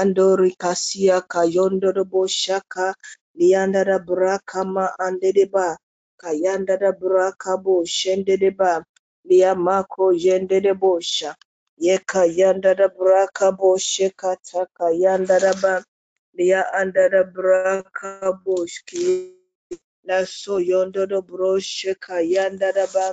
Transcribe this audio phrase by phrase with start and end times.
[0.00, 2.04] andori kasia kayondoro
[2.42, 2.86] shaka
[3.38, 5.68] liandara brakama andereba
[6.22, 8.72] kayandara brakabo shendereba
[9.28, 11.30] liamako yenderebosha
[11.86, 15.74] yeka yandara brakabo sheka taka yandara ba
[16.38, 19.32] lia andara brakabo shki
[20.08, 23.12] La so yondoro broshe kayandara ba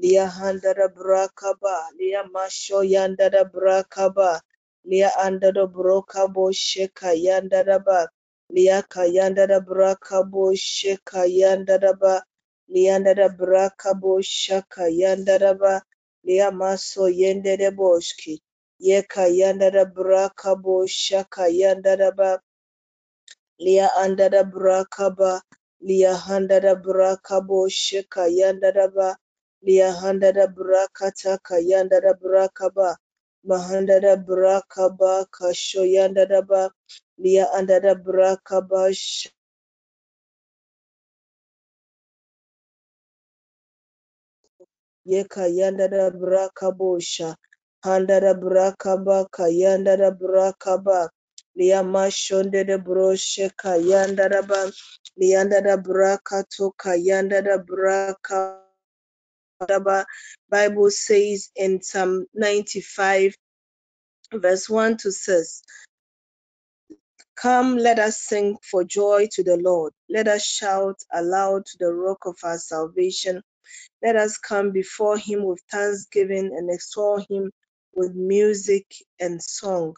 [0.00, 4.40] lia handara brakaba lia masho yandara brakaba
[4.84, 8.08] lia andara brokabo sheka yandara ba.
[8.50, 12.22] Lia kayandara brakabo sheka yandara ba.
[12.68, 15.82] Lia andara brakabo shaka yandara ba.
[16.24, 18.40] Lia maso yendere boshki.
[18.80, 22.40] Yeka yandara brakabo shaka yandara ba.
[23.60, 25.42] Lia andara brakaba
[25.80, 29.16] lia handara brakabo sheka yandara ba.
[29.62, 31.38] Lia handara brakata
[33.44, 36.70] kayandara brakaba mahandara brakaba kasho yandara ba
[37.18, 38.90] lia andara brakaba
[45.04, 47.36] yeka yandara brakabosha
[47.84, 51.10] handara brakaba kayandara brakaba
[51.56, 54.70] lia mashondere broshe kayandara ba
[55.18, 58.62] liandara brakato kayandara braka
[60.50, 63.34] Bible says in Psalm 95
[64.34, 65.62] verse 1 to 6,
[67.36, 69.92] Come, let us sing for joy to the Lord.
[70.08, 73.42] Let us shout aloud to the rock of our salvation.
[74.02, 77.50] Let us come before him with thanksgiving and extol him
[77.94, 78.86] with music
[79.20, 79.96] and song.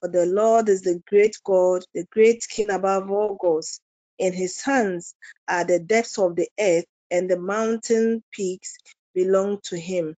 [0.00, 3.80] For the Lord is the great God, the great King above all gods.
[4.18, 5.14] In his hands
[5.48, 8.76] are the depths of the earth, and the mountain peaks
[9.14, 10.16] belong to him.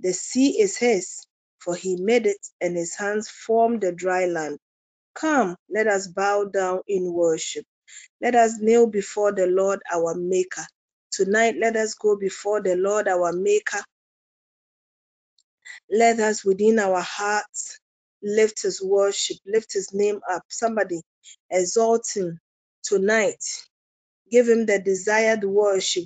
[0.00, 1.26] The sea is his,
[1.60, 4.58] for he made it, and his hands formed the dry land.
[5.14, 7.64] Come, let us bow down in worship.
[8.22, 10.66] Let us kneel before the Lord our Maker.
[11.12, 13.82] Tonight, let us go before the Lord our Maker.
[15.90, 17.78] Let us within our hearts
[18.22, 20.42] lift his worship, lift his name up.
[20.50, 21.02] Somebody
[21.50, 22.40] exalt him
[22.84, 23.44] tonight.
[24.30, 26.04] Give him the desired worship.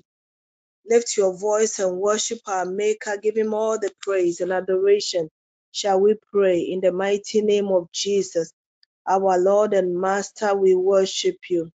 [0.88, 3.18] Lift your voice and worship our Maker.
[3.22, 5.30] Give him all the praise and adoration.
[5.72, 8.52] Shall we pray in the mighty name of Jesus?
[9.08, 11.70] Our Lord and Master, we worship you.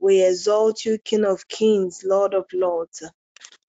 [0.00, 3.02] We exalt you, King of kings, Lord of lords.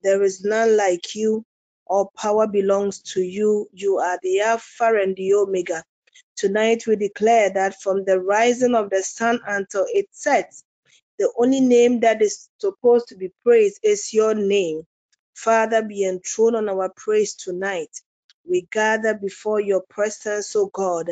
[0.03, 1.45] There is none like you.
[1.87, 3.69] All power belongs to you.
[3.73, 5.83] You are the Alpha and the Omega.
[6.37, 10.63] Tonight we declare that from the rising of the sun until it sets,
[11.23, 14.83] the only name that is supposed to be praised is your name.
[15.35, 17.89] Father, be enthroned on our praise tonight.
[18.49, 21.09] We gather before your presence, O God,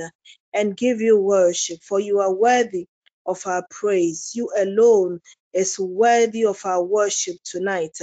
[0.54, 2.88] and give you worship, for you are worthy
[3.28, 4.34] of our praise.
[4.36, 5.22] You alone
[5.54, 8.00] is worthy of our worship tonight.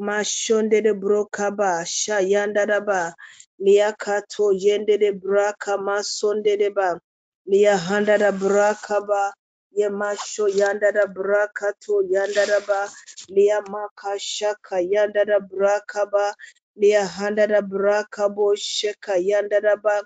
[0.00, 3.14] Mashonde de brokaba shayanda daba
[3.62, 7.00] liakato yende de braka masonde de ba
[7.48, 9.32] liahanda da brakaba
[9.72, 12.88] ye masho yanda da brakato yanda da ba
[13.30, 16.34] liamaka shaka yanda da brakaba
[16.78, 20.02] liahanda da brakabo shaka yanda da ba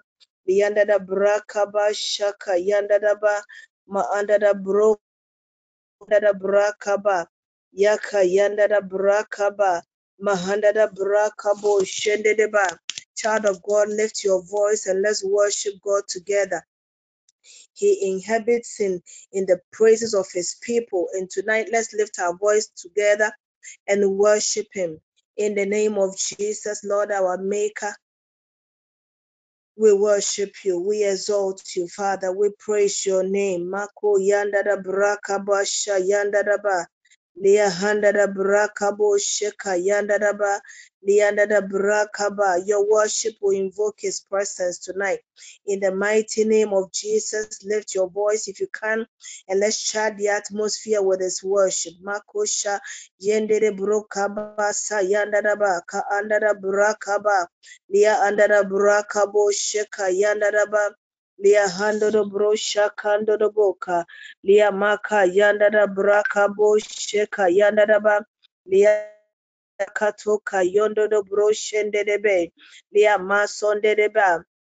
[0.48, 3.42] lianda brakaba shaka yanda da ba
[4.54, 4.96] bro
[6.08, 7.26] da brakaba
[7.72, 9.82] yaka yanda da brakaba
[10.20, 12.66] mahanda da brakabo shende de ba.
[13.16, 16.64] Child of God lift your voice and let's worship God together
[17.74, 19.02] he inhabits in
[19.32, 23.32] in the praises of his people and tonight let's lift our voice together
[23.88, 25.00] and worship him
[25.36, 27.92] in the name of Jesus Lord our maker
[29.76, 30.80] we worship you.
[30.80, 32.30] We exalt you, Father.
[32.32, 33.70] We praise your name.
[33.70, 36.86] Mako yanda da braka basha yanda da ba.
[37.36, 40.60] Lia handa da braka bo sheka yanda da ba.
[41.08, 42.58] Lianda da braka ba.
[42.66, 45.20] Your worship will invoke his presence tonight.
[45.66, 49.06] In the mighty name of Jesus, lift your voice if you can
[49.48, 51.94] and let's chart the atmosphere with his worship.
[52.04, 52.80] Makosha
[53.22, 54.28] yende de broka
[54.74, 55.82] sa yanda da ba.
[55.88, 57.48] Ka anda da braka ba.
[57.90, 61.03] Lia andara braka bo sheka yandaraba Lia hando
[62.10, 64.04] do bro shakando do boka.
[64.44, 68.24] Lia maka yanda da braka bo sheka yanda da ba.
[68.66, 69.06] Lia
[69.94, 72.52] katoka yondo do bro shende de be.
[72.92, 74.08] Lia masonde de.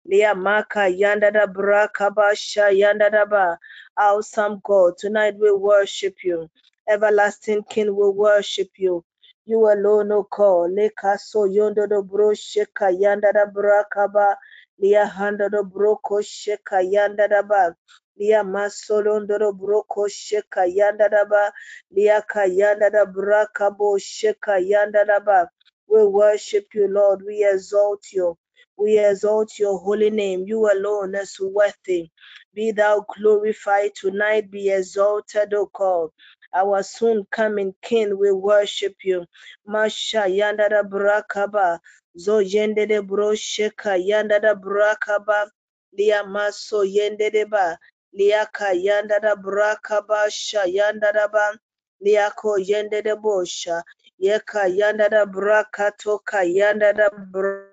[0.07, 3.59] Lia maka yanda da braka ba sha yanda da ba.
[3.97, 6.49] Awesome God, tonight we worship you.
[6.89, 9.05] Everlasting King, we worship you.
[9.47, 10.71] You alone, O God.
[10.73, 14.37] Leka so yondo do bro sheka yanda da braka ba.
[14.81, 17.77] Lia handa broko sheka yanda da ba.
[18.19, 21.53] Lia masolondo do broko sheka yanda da ba.
[21.93, 25.49] Lia kayanda da braka bo sheka yanda da ba.
[25.89, 27.23] We worship you, Lord.
[27.27, 28.39] We exalt you.
[28.79, 30.45] We exalt your holy name.
[30.47, 32.11] You alone is worthy.
[32.55, 34.51] Be thou glorified tonight.
[34.51, 36.11] Be exalted, O God.
[36.55, 39.27] Our soon coming King, we worship you.
[39.67, 41.81] Masha yanda da brakaba.
[42.17, 45.51] Zo yende de bro sheka yanda da brakaba.
[45.93, 47.79] Lia maso yende de ba.
[48.13, 51.59] Lia ka yanda da brakaba sha yanda da ba.
[52.01, 53.83] Lia ko yende de bosha.
[54.21, 57.67] Yeka yanda da brakato ka yanda da bra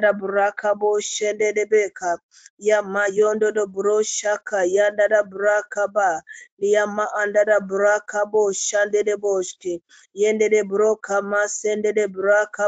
[0.00, 2.18] da braka bo shende de beka.
[2.58, 4.64] Ya mayondo do bro shaka.
[4.66, 6.22] Yanda da braka ba.
[6.58, 9.82] Ya ma anda da braka bo shande de boshki
[10.16, 10.62] yende de
[11.48, 12.08] sende de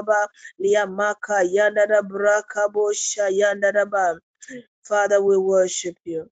[0.06, 0.28] ba.
[0.58, 4.20] Ya maka yanda da braka bo sha yanda da ba.
[4.84, 6.30] Father we worship you.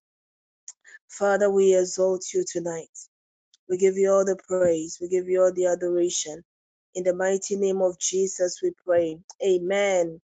[1.08, 2.90] Father we exalt you tonight.
[3.68, 4.98] We give you all the praise.
[5.00, 6.44] We give you all the adoration.
[6.94, 9.18] In the mighty name of Jesus we pray.
[9.44, 10.20] Amen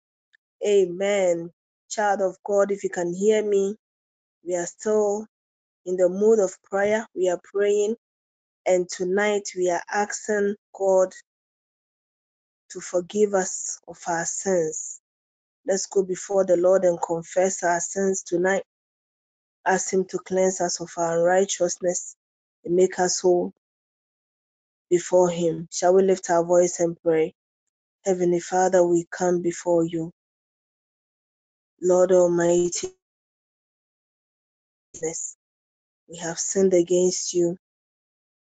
[0.65, 1.51] Amen.
[1.89, 3.75] Child of God, if you can hear me,
[4.45, 5.27] we are still
[5.85, 7.07] in the mood of prayer.
[7.15, 7.95] We are praying,
[8.67, 11.13] and tonight we are asking God
[12.71, 15.01] to forgive us of our sins.
[15.67, 18.63] Let's go before the Lord and confess our sins tonight.
[19.65, 22.15] Ask Him to cleanse us of our unrighteousness
[22.65, 23.53] and make us whole
[24.89, 25.67] before Him.
[25.71, 27.33] Shall we lift our voice and pray?
[28.05, 30.11] Heavenly Father, we come before you.
[31.81, 32.89] Lord Almighty,
[36.09, 37.49] we have sinned against you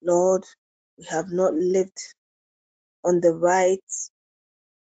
[0.04, 0.44] Lord,
[0.98, 1.98] we have not lived
[3.06, 3.80] on the right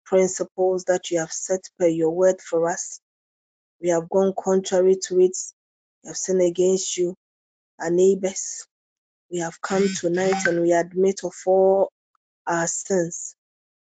[0.06, 3.00] principles that you have set per your word for us.
[3.82, 5.36] We have gone contrary to it.
[6.04, 7.16] We have sinned against you,
[7.80, 8.66] our neighbors.
[9.30, 11.90] We have come tonight and we admit of all
[12.46, 13.36] our sins,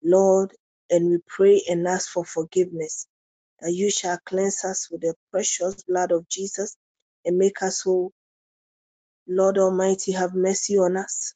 [0.04, 0.54] Lord,
[0.89, 3.07] and we pray and ask for forgiveness,
[3.69, 6.77] you shall cleanse us with the precious blood of Jesus
[7.25, 8.12] and make us whole.
[9.27, 11.33] Lord Almighty, have mercy on us.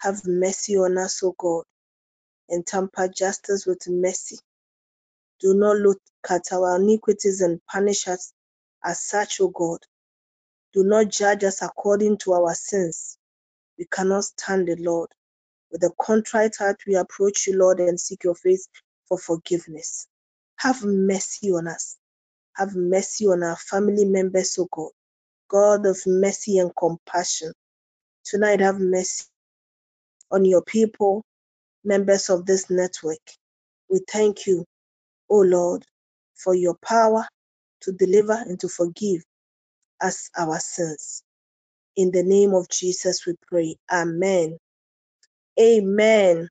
[0.00, 1.64] Have mercy on us, O God
[2.50, 4.38] and temper justice with mercy.
[5.40, 6.00] Do not look
[6.30, 8.32] at our iniquities and punish us
[8.84, 9.80] as such, O God.
[10.74, 13.18] Do not judge us according to our sins.
[13.78, 15.10] We cannot stand it, Lord.
[15.72, 18.68] With a contrite heart, we approach you, Lord, and seek your face
[19.08, 20.08] for forgiveness.
[20.60, 21.96] Have mercy on us.
[22.56, 24.90] Have mercy on our family members, O God.
[25.50, 27.52] God of mercy and compassion.
[28.24, 29.24] Tonight, have mercy
[30.32, 31.24] on your people,
[31.84, 33.18] members of this network.
[33.90, 34.64] We thank you
[35.30, 35.84] O Lord,
[36.36, 37.26] for your power
[37.82, 39.22] to deliver and to forgive
[40.02, 41.22] us our sins.
[41.96, 43.76] In the name of Jesus, we pray.
[43.92, 44.58] Amen.
[45.60, 46.48] Amen.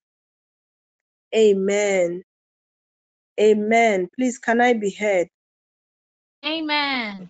[1.35, 2.23] Amen.
[3.41, 4.09] Amen.
[4.15, 5.27] Please, can I be heard?
[6.45, 7.29] Amen.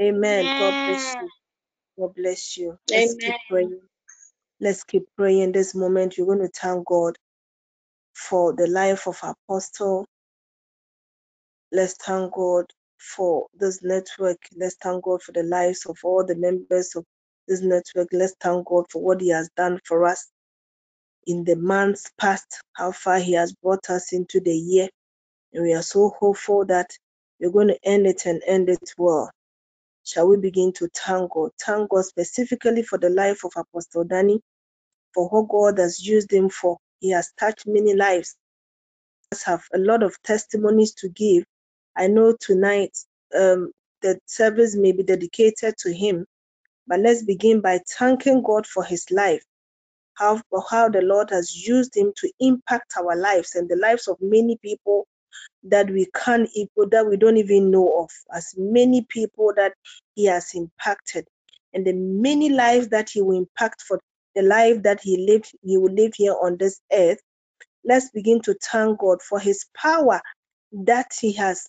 [0.00, 0.50] Amen.
[0.56, 1.30] God bless you.
[1.98, 2.78] God bless you.
[2.88, 3.80] Let's keep praying.
[4.60, 6.18] Let's keep praying this moment.
[6.18, 7.16] You're going to thank God
[8.14, 10.06] for the life of Apostle.
[11.72, 12.66] Let's thank God
[12.98, 14.38] for this network.
[14.56, 17.04] Let's thank God for the lives of all the members of
[17.48, 18.08] this network.
[18.12, 20.30] Let's thank God for what He has done for us
[21.26, 24.88] in the months past, how far He has brought us into the year.
[25.56, 26.90] And we are so hopeful that
[27.40, 29.32] we're going to end it and end it well.
[30.04, 31.52] Shall we begin to thank God?
[31.64, 34.40] Thank God specifically for the life of Apostle Danny,
[35.14, 36.78] for what God has used him for.
[37.00, 38.36] He has touched many lives.
[39.32, 41.44] Us have a lot of testimonies to give.
[41.96, 42.96] I know tonight
[43.38, 43.72] um,
[44.02, 46.26] the service may be dedicated to him,
[46.88, 49.42] but let's begin by thanking God for his life
[50.14, 54.18] how, how the Lord has used him to impact our lives and the lives of
[54.20, 55.06] many people
[55.64, 56.48] that we can't
[56.90, 59.74] that we don't even know of, as many people that
[60.14, 61.26] he has impacted,
[61.74, 64.00] and the many lives that he will impact for
[64.34, 67.20] the life that he lived, he will live here on this earth.
[67.84, 70.20] Let's begin to thank God for his power
[70.72, 71.68] that he has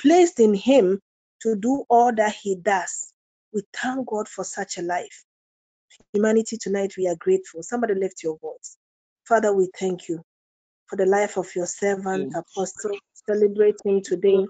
[0.00, 1.00] placed in him
[1.42, 3.12] to do all that He does.
[3.52, 5.24] We thank God for such a life.
[6.14, 7.62] Humanity, tonight we are grateful.
[7.62, 8.76] Somebody lift your voice.
[9.28, 10.22] Father, we thank you
[10.88, 12.30] for the life of your servant.
[12.34, 12.98] Apostle,
[13.28, 14.48] celebrating today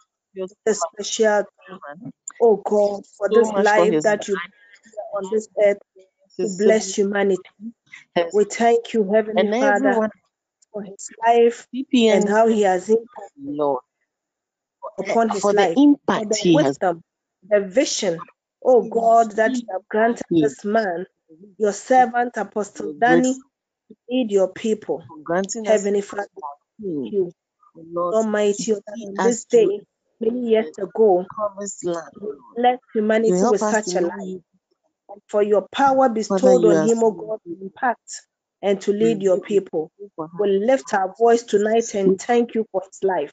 [0.67, 1.45] the special,
[2.41, 4.41] oh God, for So this much for life that you
[5.13, 5.79] on this earth
[6.41, 7.43] to bless humanity.
[8.33, 10.11] We thank you, Heavenly and Father, everyone
[10.73, 11.69] for his life
[12.09, 13.83] and how he has impacted Lord.
[14.99, 15.79] upon his for the life,
[16.15, 17.03] for impact the he has wisdom,
[17.49, 18.23] the vision,
[18.65, 21.07] oh God, that you have granted He- this man,
[21.59, 23.37] your servant, Apostle Danny,
[24.11, 25.05] lead your people.
[25.25, 26.29] granting Heavenly Father,
[26.81, 27.33] thank you,
[27.77, 29.83] Lord, Almighty, on this day,
[30.21, 31.27] many years ago,
[32.57, 34.43] blessed humanity with such a life.
[35.29, 38.23] For your power bestowed on him, oh so God, to impact
[38.63, 39.91] and to lead your people.
[40.39, 43.33] We lift our voice tonight and thank you for his life.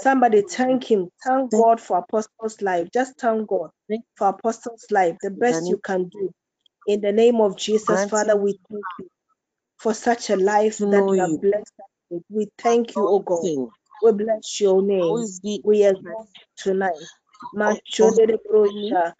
[0.00, 1.10] Somebody thank him.
[1.26, 2.88] Thank God for Apostle's life.
[2.94, 3.70] Just thank God
[4.16, 5.16] for Apostle's life.
[5.22, 6.32] The best you can do.
[6.86, 9.08] In the name of Jesus, Father, we thank you
[9.84, 12.24] for such a life that you have blessed us with.
[12.30, 13.50] We thank you, oh God.
[14.02, 15.26] We bless your name.
[15.64, 17.04] We exalt tonight.
[17.54, 19.14] Machode brosha.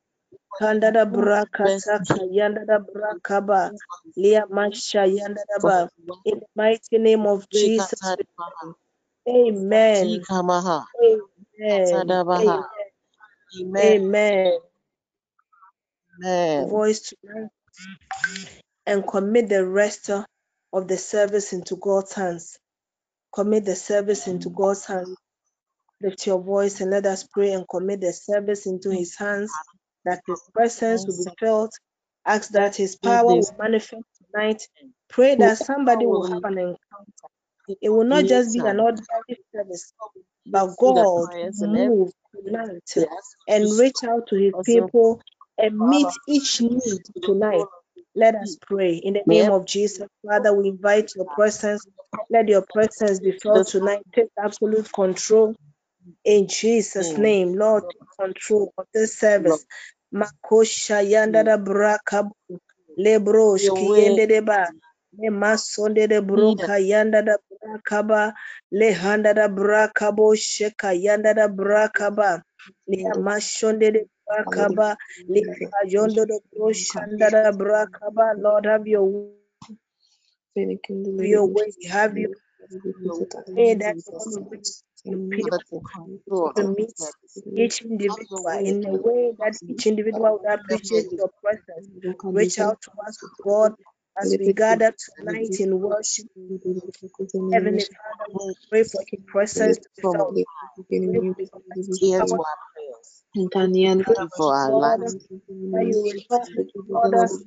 [0.60, 3.72] Kandada brakataka yandada brakaba.
[4.16, 5.90] Lia masha yandada ba.
[6.26, 8.16] In the mighty name of Jesus.
[9.28, 10.26] Amen.
[11.02, 11.20] Amen.
[11.62, 12.18] Amen.
[12.40, 12.64] Amen.
[13.60, 14.60] Amen.
[16.24, 16.68] Amen.
[16.70, 17.50] Voice tonight
[18.86, 20.24] and commit the rest of
[20.82, 22.58] the service into God's hands.
[23.34, 25.16] Commit the service into God's hands.
[26.02, 29.62] Lift your voice and let us pray and commit the service into His hands,
[30.04, 31.72] that His presence will be felt.
[32.26, 34.62] Ask that His power will manifest tonight.
[35.08, 37.28] Pray that somebody will have an encounter.
[37.82, 39.92] It will not just be an ordinary service,
[40.46, 43.08] but God move tonight
[43.48, 45.20] and reach out to His people
[45.58, 47.66] and meet each need tonight.
[48.16, 48.96] Let us pray.
[48.96, 51.86] In the name of Jesus, Father, we invite your presence.
[52.30, 54.02] Let your presence be felt tonight.
[54.14, 55.56] Take absolute control.
[56.24, 59.66] In Jesus' name, Lord, take control of this service.
[60.14, 62.32] Makosha yandada brakabu
[62.98, 64.28] lebrosh kiyende
[65.18, 68.34] le masonde de broka yandada brakaba
[68.72, 72.42] le handada brakabo sheka yandada brakaba
[72.88, 74.00] le amashonde de
[74.34, 74.96] brakaba
[75.28, 75.40] le
[75.82, 79.30] ayondo de broshandada brakaba Lord have your
[80.56, 81.72] your way.
[81.88, 83.74] Have your way.
[83.74, 84.68] That you're going to reach
[85.04, 86.92] your people to meet
[87.56, 91.88] each individual in a way that each individual would appreciate your presence.
[92.24, 93.74] Reach out to us, God,
[94.16, 96.26] as we gather tonight in worship.
[97.52, 100.36] Heavenly Father, we pray for your presence to be felt.
[103.96, 104.30] Pray for your
[104.68, 104.94] Here's power.
[105.02, 105.16] our prayers.
[105.72, 106.52] Pray For our God, lives.
[106.56, 107.42] that you will Lord, us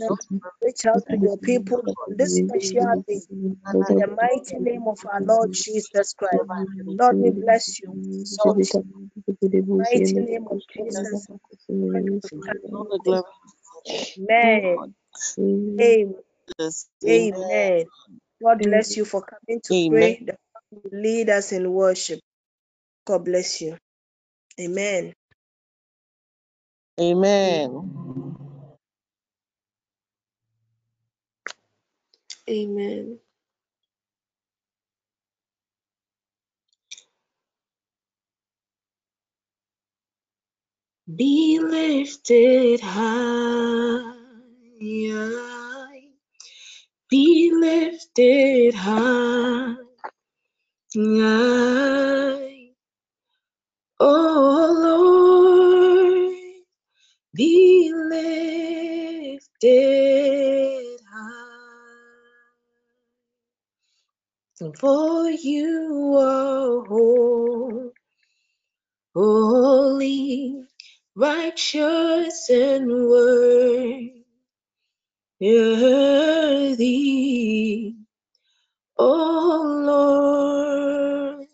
[0.00, 0.18] those
[0.62, 3.22] reach out to your people on this special day
[3.88, 6.44] in the mighty name of our Lord Jesus Christ.
[6.98, 7.88] Lord, we bless you.
[8.20, 8.84] Exalt you.
[9.78, 11.28] Mighty name of Jesus.
[12.72, 13.24] All the glory.
[14.18, 14.80] Amen.
[15.40, 16.14] Amen.
[16.58, 16.86] Yes.
[17.08, 17.86] Amen.
[18.42, 19.88] God bless you for coming to Amen.
[19.88, 20.20] pray.
[20.26, 20.36] The
[20.72, 22.20] Lord will lead us in worship.
[23.06, 23.78] God bless you.
[24.60, 25.14] Amen.
[27.00, 27.92] Amen.
[32.50, 33.18] Amen.
[41.14, 44.12] Be lifted high.
[47.10, 49.76] Be lifted high.
[54.00, 54.76] Oh
[56.22, 56.36] Lord,
[57.34, 57.92] be
[59.70, 61.40] lifted high.
[64.80, 66.84] For you are
[69.14, 70.62] holy,
[71.16, 74.12] righteous, and worthy.
[78.98, 81.46] Oh Lord,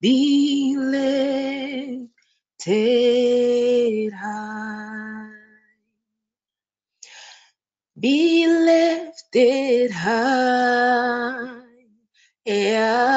[0.00, 0.76] be
[2.64, 5.28] lifted high.
[7.98, 11.60] Be lifted high.
[12.44, 13.11] Yeah.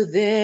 [0.00, 0.39] So there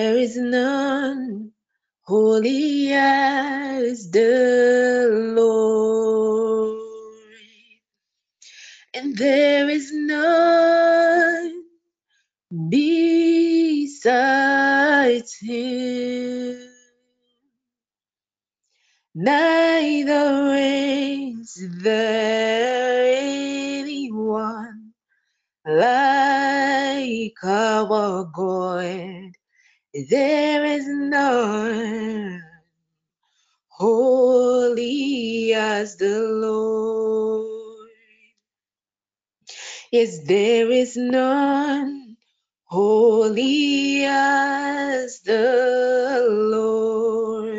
[40.07, 42.17] Yes, there is none
[42.63, 47.59] holy as the Lord.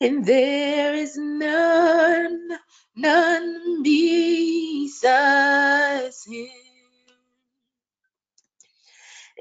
[0.00, 2.50] And there is none,
[2.94, 5.04] none besides
[6.24, 6.46] him.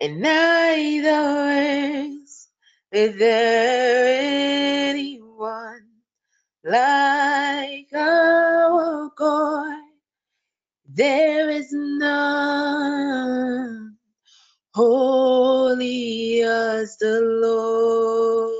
[0.01, 2.09] And neither
[2.91, 3.70] is there
[10.93, 13.17] There is none
[14.75, 18.53] holy as the Lord.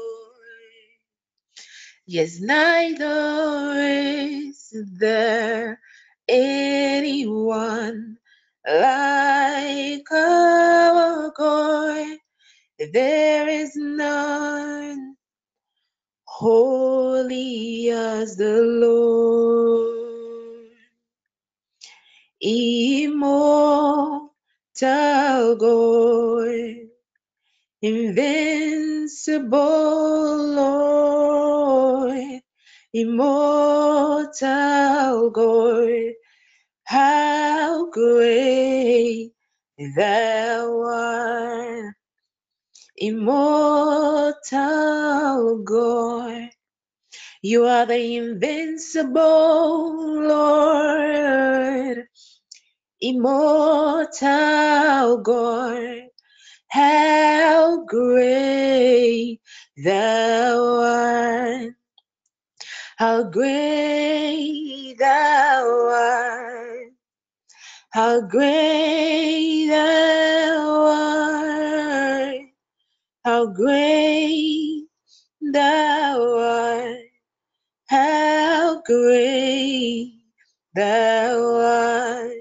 [2.08, 5.80] Yes, neither is there
[6.30, 8.18] anyone
[8.68, 12.18] like our God.
[12.94, 15.16] There is none
[16.26, 20.01] holy as the Lord.
[22.42, 24.32] Immortal
[25.58, 26.90] God,
[27.82, 29.58] invincible
[30.56, 32.42] Lord,
[32.94, 34.42] immortal
[35.32, 36.14] God,
[36.86, 39.34] how great
[39.98, 41.96] thou art,
[42.98, 44.44] immortal
[45.66, 46.51] God.
[47.42, 49.16] You are the invincible
[50.28, 52.06] Lord,
[53.02, 56.04] immortal God.
[56.70, 59.42] How great
[59.84, 61.74] thou art,
[62.98, 66.92] how great thou art,
[67.92, 72.42] how great thou art,
[73.26, 74.88] how great
[75.42, 77.01] thou art,
[77.92, 80.14] how great
[80.74, 82.32] thou art,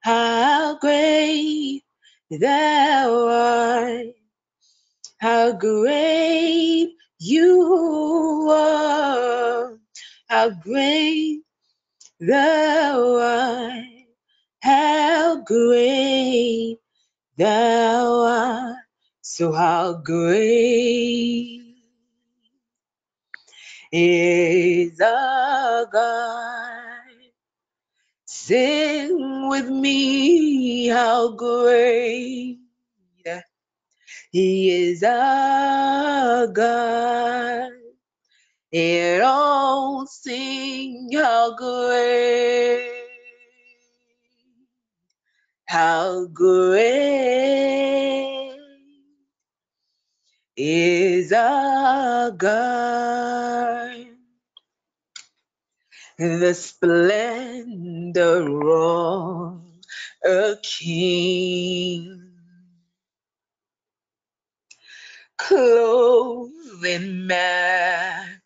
[0.00, 1.82] how great
[2.30, 4.06] thou art,
[5.18, 9.78] how great you are,
[10.30, 11.42] how great
[12.18, 13.84] thou art,
[14.62, 16.78] how great
[17.36, 18.76] thou art.
[19.20, 21.61] So how great
[23.92, 26.88] is our God?
[28.26, 32.58] Sing with me, how great
[34.32, 37.70] He is our God.
[38.72, 42.90] And all sing how great,
[45.66, 46.90] how great
[50.56, 53.81] is our God.
[56.18, 59.62] The splendor of
[60.24, 62.32] a king,
[65.38, 68.38] clothed in majesty.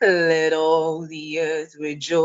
[0.00, 2.22] Let all the earth rejoice.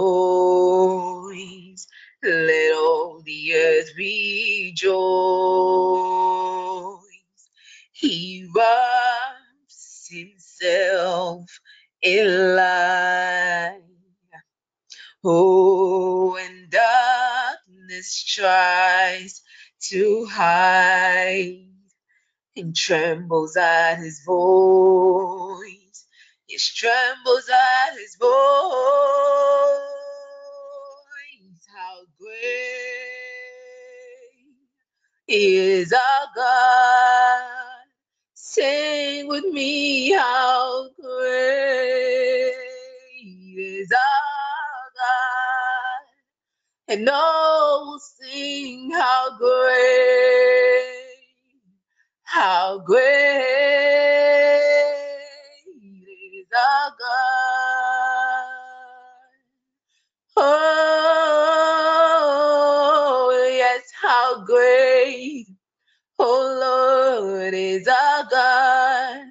[2.23, 4.85] Let all the earth rejoice.
[7.93, 11.49] He wraps himself
[12.03, 12.59] in.
[15.23, 19.41] Oh, and darkness tries
[19.89, 21.67] to hide
[22.57, 26.05] and trembles at his voice.
[26.49, 28.31] It trembles at his voice.
[31.75, 32.39] How great
[35.27, 37.60] is our God.
[38.51, 42.53] Sing with me, how great
[43.57, 46.05] is our God,
[46.99, 49.75] and oh, will sing how great,
[52.23, 53.03] how great
[56.35, 58.47] is our God.
[60.37, 60.80] Oh.
[67.71, 69.27] Is our God.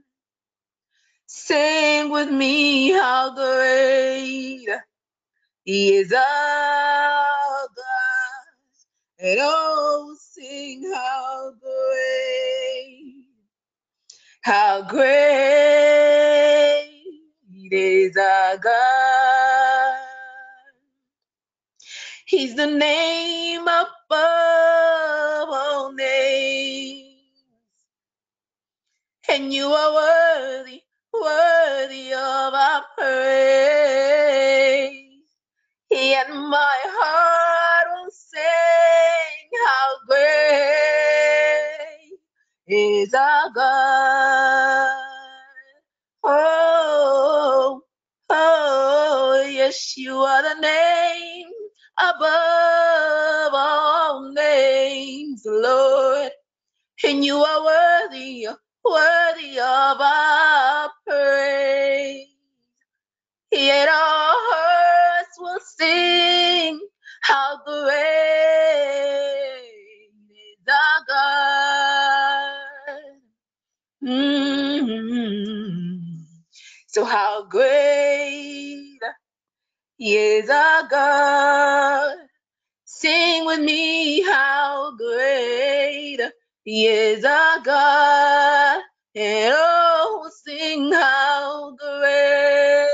[1.26, 4.68] Sing with me how great
[5.64, 8.46] he is our God.
[9.20, 13.24] And oh, sing how great,
[14.42, 15.04] how great
[17.72, 19.94] is our God.
[22.26, 23.88] He's the name above
[25.50, 27.09] all names.
[29.30, 30.82] And you are worthy,
[31.14, 33.14] worthy of our praise.
[35.90, 40.68] And my heart will sing how great
[42.68, 44.98] is our God.
[46.24, 47.82] Oh,
[48.30, 51.46] oh, yes, you are the name
[51.98, 56.30] above all names, Lord.
[57.04, 58.48] And you are worthy,
[58.84, 62.26] worthy of our praise.
[63.52, 66.80] Yet our hearts will sing
[67.22, 67.92] how great
[70.30, 72.56] is our God.
[74.04, 76.24] Mm.
[76.88, 78.98] So how great
[79.98, 82.16] is our God.
[82.84, 86.18] Sing with me how great
[86.66, 88.82] is our God.
[89.16, 92.88] And oh, sing how great,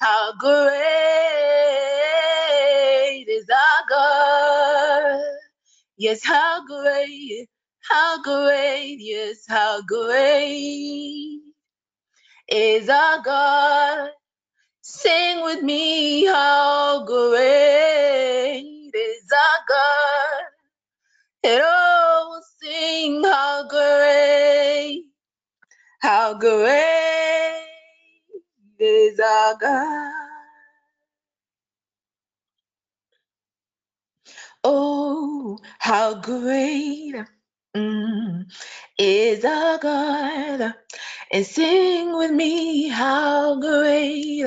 [0.00, 0.86] how great
[3.28, 5.20] is our God.
[5.98, 7.48] Yes, how great,
[7.88, 11.40] how great, yes, how great
[12.48, 14.10] is our God.
[14.82, 20.55] Sing with me how great is our God.
[21.46, 25.04] And oh, sing how great,
[26.00, 27.64] how great
[28.80, 30.12] is our God.
[34.64, 37.14] Oh, how great
[37.76, 38.44] mm,
[38.98, 40.74] is our God.
[41.32, 44.44] And sing with me how great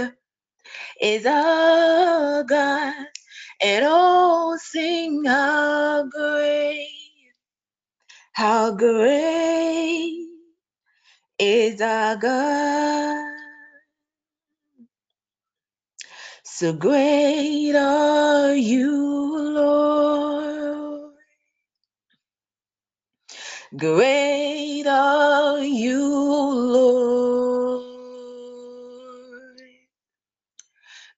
[1.01, 2.93] is our God.
[3.61, 6.87] And oh, sing how great,
[8.33, 10.27] how great
[11.39, 13.25] is our God.
[16.43, 21.13] So great are you, Lord.
[23.77, 27.83] Great are you, Lord.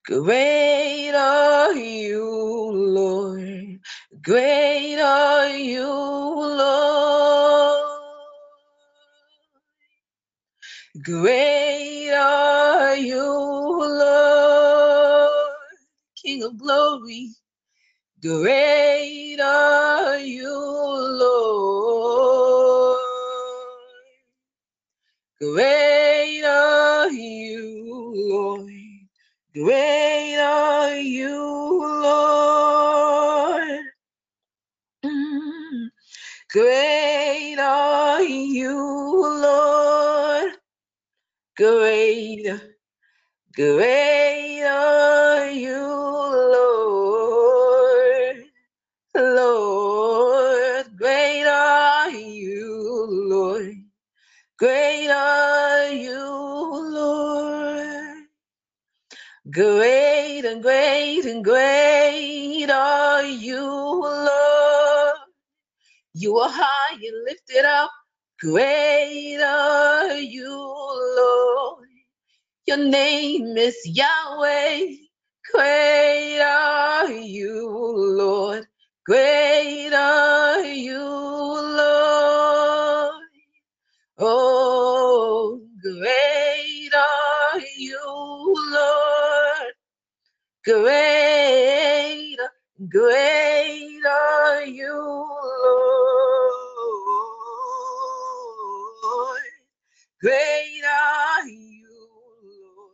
[0.05, 2.25] Great are you,
[2.73, 3.79] Lord.
[4.23, 7.87] Great are you, Lord.
[11.03, 15.31] Great are you, Lord.
[16.21, 17.29] King of glory.
[18.21, 20.53] Great are you,
[21.21, 22.99] Lord.
[25.41, 28.80] Great are you, Lord.
[29.53, 33.81] Great are you, Lord.
[35.05, 35.89] Mm.
[36.51, 38.77] Great are you,
[39.41, 40.53] Lord.
[41.57, 42.47] Great,
[43.55, 45.83] great are you,
[46.55, 48.45] Lord.
[49.15, 53.75] Lord, great are you, Lord.
[54.59, 54.90] Great
[59.51, 65.17] Great and great and great are you, Lord.
[66.13, 67.91] You are high and lifted up.
[68.41, 71.87] Great are you, Lord.
[72.67, 74.95] Your name is Yahweh.
[75.53, 77.69] Great are you,
[78.17, 78.65] Lord.
[79.05, 81.91] Great are you, Lord.
[84.17, 84.70] Oh,
[90.63, 92.37] Great,
[92.87, 95.31] great are you, Lord.
[100.21, 101.87] Great are you,
[102.43, 102.91] Lord.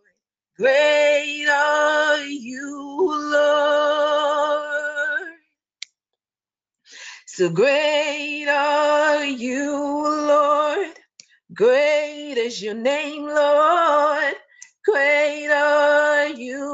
[0.57, 5.27] Great are you, Lord.
[7.27, 9.73] So great are you,
[10.27, 10.93] Lord.
[11.53, 14.35] Great is your name, Lord.
[14.87, 16.65] Great are you,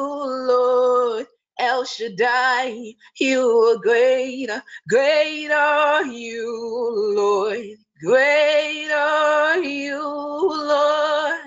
[0.48, 1.28] Lord.
[1.60, 4.50] El Shaddai, you are great.
[4.90, 7.66] Great are you, Lord.
[8.04, 11.42] Great are you, Lord.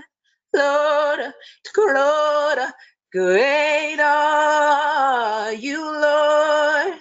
[0.54, 1.20] Lord,
[1.76, 2.58] Lord,
[3.12, 6.94] great are you, Lord.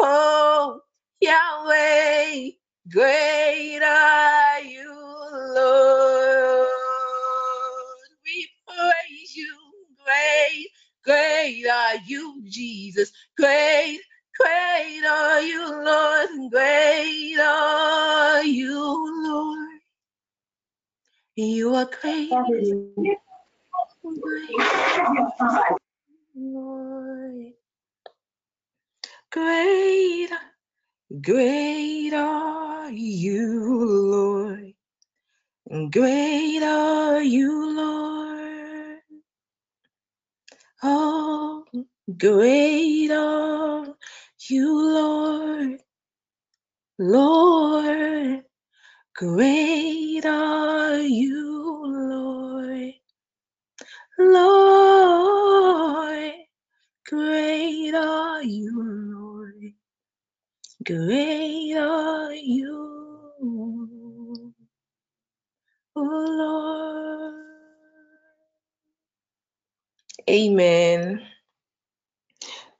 [0.00, 0.80] Oh,
[1.20, 2.50] Yahweh,
[2.92, 4.33] great are
[11.94, 13.12] are you, Jesus.
[13.36, 14.00] Great,
[14.40, 16.50] great are you, Lord.
[16.50, 19.80] Great are you, Lord.
[21.36, 22.30] You are great.
[22.30, 23.10] great,
[29.30, 30.30] Great,
[31.22, 33.74] great are you,
[34.10, 34.74] Lord.
[35.90, 38.13] Great are you, Lord.
[40.84, 41.64] Oh,
[42.18, 43.96] great are
[44.50, 45.80] you, Lord.
[46.98, 48.42] Lord,
[49.16, 52.94] great are you, Lord.
[54.18, 56.32] Lord,
[57.06, 58.82] great are you,
[59.14, 59.74] Lord.
[60.86, 64.54] Great are you,
[65.96, 66.63] O Lord.
[70.30, 71.22] Amen.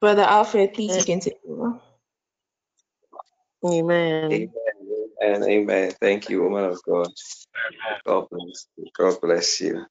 [0.00, 1.80] Brother Alfred, please you can take over.
[3.66, 4.32] Amen.
[4.32, 5.92] Amen and amen.
[6.00, 7.08] Thank you, woman of God.
[8.06, 8.86] God bless you.
[8.98, 9.86] God bless you.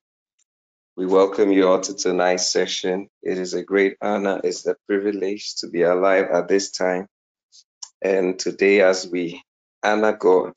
[0.97, 3.09] We welcome you all to tonight's session.
[3.23, 7.07] It is a great honor, it's a privilege to be alive at this time.
[8.03, 9.43] And today, as we
[9.83, 10.53] honor God,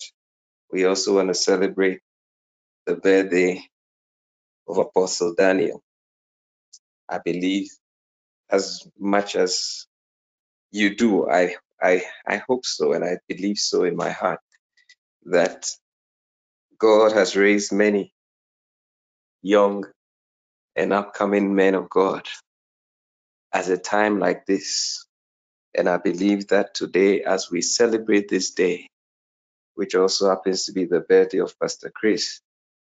[0.73, 2.01] we also want to celebrate
[2.87, 3.63] the birthday
[4.69, 5.83] of Apostle Daniel.
[7.09, 7.71] I believe
[8.51, 9.87] as much as
[10.73, 14.41] you do, I I I hope so and I believe so in my heart
[15.27, 15.71] that
[16.79, 18.13] God has raised many
[19.43, 19.87] young
[20.77, 22.29] and upcoming men of God
[23.53, 25.07] at a time like this.
[25.77, 28.89] And I believe that today, as we celebrate this day,
[29.75, 32.41] which also happens to be the birthday of Pastor Chris,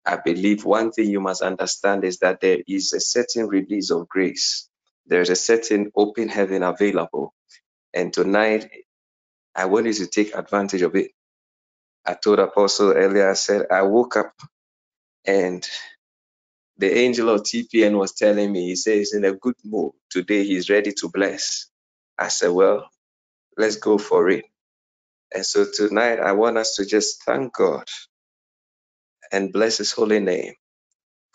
[0.06, 4.10] I believe one thing you must understand is that there is a certain release of
[4.10, 4.70] grace.
[5.08, 7.34] There's a certain open heaven available.
[7.94, 8.70] And tonight,
[9.56, 11.12] I want you to take advantage of it.
[12.06, 14.34] I told Apostle earlier, I said, I woke up
[15.26, 15.68] and
[16.78, 19.94] the angel of TPN was telling me, he says, he's in a good mood.
[20.12, 21.68] Today he's ready to bless.
[22.20, 22.90] I said, well,
[23.58, 24.46] let's go for it.
[25.34, 27.86] And so tonight I want us to just thank God
[29.36, 30.56] and bless his holy name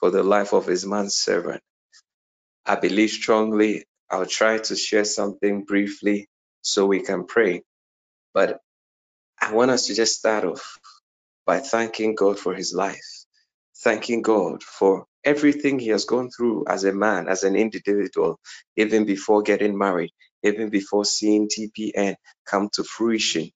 [0.00, 1.62] for the life of his man servant.
[2.66, 3.84] I believe strongly.
[4.10, 6.28] I'll try to share something briefly
[6.62, 7.62] so we can pray.
[8.34, 8.60] But
[9.40, 10.78] I want us to just start off
[11.46, 13.24] by thanking God for his life,
[13.84, 18.40] thanking God for everything he has gone through as a man, as an individual,
[18.76, 20.12] even before getting married,
[20.44, 23.50] even before seeing TPN come to fruition.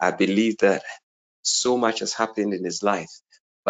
[0.00, 0.82] I believe that
[1.42, 3.10] so much has happened in his life,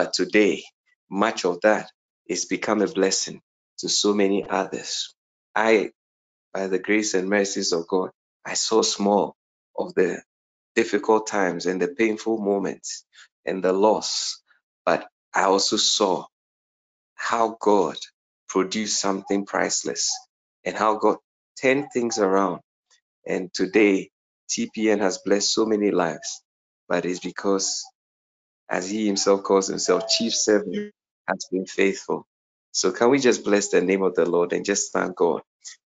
[0.01, 0.65] but today,
[1.11, 1.91] much of that
[2.27, 3.43] is become a blessing
[3.81, 5.15] to so many others.
[5.55, 5.93] I,
[6.55, 8.11] by the grace and mercies of God,
[8.47, 9.37] I saw small
[9.79, 10.23] of the
[10.77, 13.05] difficult times and the painful moments
[13.47, 14.43] and the loss,
[14.87, 16.27] but I also saw
[17.17, 17.97] how God
[18.49, 20.11] produced something priceless
[20.65, 21.19] and how God
[21.63, 22.61] turned things around.
[23.27, 24.11] And today,
[24.51, 26.43] TPN has blessed so many lives,
[26.89, 27.85] but it's because,
[28.71, 30.93] as he himself calls himself, chief servant
[31.29, 32.27] has been faithful.
[32.73, 35.43] So, can we just bless the name of the Lord and just thank God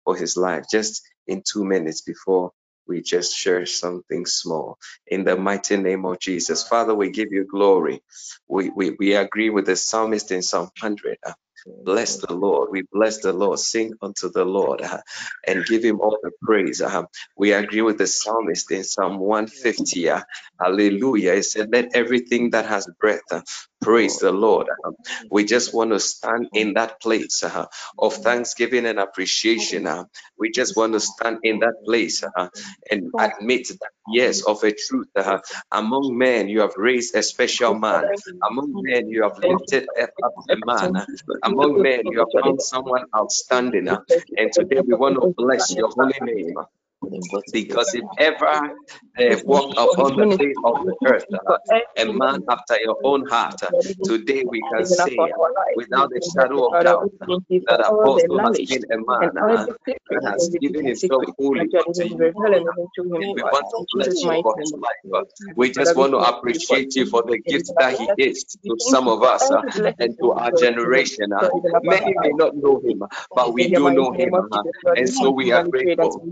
[0.05, 2.53] for his life just in two minutes before
[2.88, 6.68] we just share something small in the mighty name of Jesus.
[6.68, 8.03] Father, we give you glory.
[8.49, 11.18] We, we, we agree with the psalmist in Psalm 100.
[11.66, 12.70] Bless the Lord.
[12.72, 13.59] We bless the Lord.
[13.59, 15.01] Sing unto the Lord uh,
[15.46, 16.83] and give him all the praise.
[16.83, 17.05] Uh,
[17.37, 20.11] we agree with the psalmist in Psalm 150.
[20.11, 20.22] uh,
[20.61, 21.33] hallelujah.
[21.35, 23.42] It said, Let everything that has breath uh,
[23.83, 24.68] praise the Lord.
[24.70, 24.92] Uh,
[25.31, 27.66] we just want to stand in that place uh,
[27.98, 29.87] of thanksgiving and appreciation.
[30.38, 32.25] we just want to stand in that place
[32.90, 35.09] and admit that, yes, of a truth.
[35.17, 35.41] uh,
[35.73, 38.11] among men, you have raised a special man.
[38.51, 39.88] Among men, you have lifted
[40.23, 40.95] up a man.
[41.45, 43.88] among men, you have found someone outstanding.
[44.37, 46.57] and today we want to bless your holy name.
[47.53, 48.71] Because if ever
[49.20, 51.59] uh, walked upon the face of the earth, uh,
[51.98, 53.62] a man after your own heart.
[53.62, 53.72] Uh,
[54.05, 55.38] today we can say, uh,
[55.75, 57.27] without a shadow of doubt, uh,
[57.68, 59.66] that Apostle has been a man uh,
[60.11, 62.20] that has given himself fully to you.
[63.20, 65.05] And we want to bless you for his life.
[65.14, 65.22] uh,
[65.57, 69.22] We just want to appreciate you for the gift that he is to some of
[69.22, 69.62] us uh,
[70.01, 71.33] and to our generation.
[71.33, 71.51] uh.
[71.83, 73.03] Many may not know him,
[73.35, 74.64] but we do know him, uh,
[74.96, 76.22] and so we are grateful.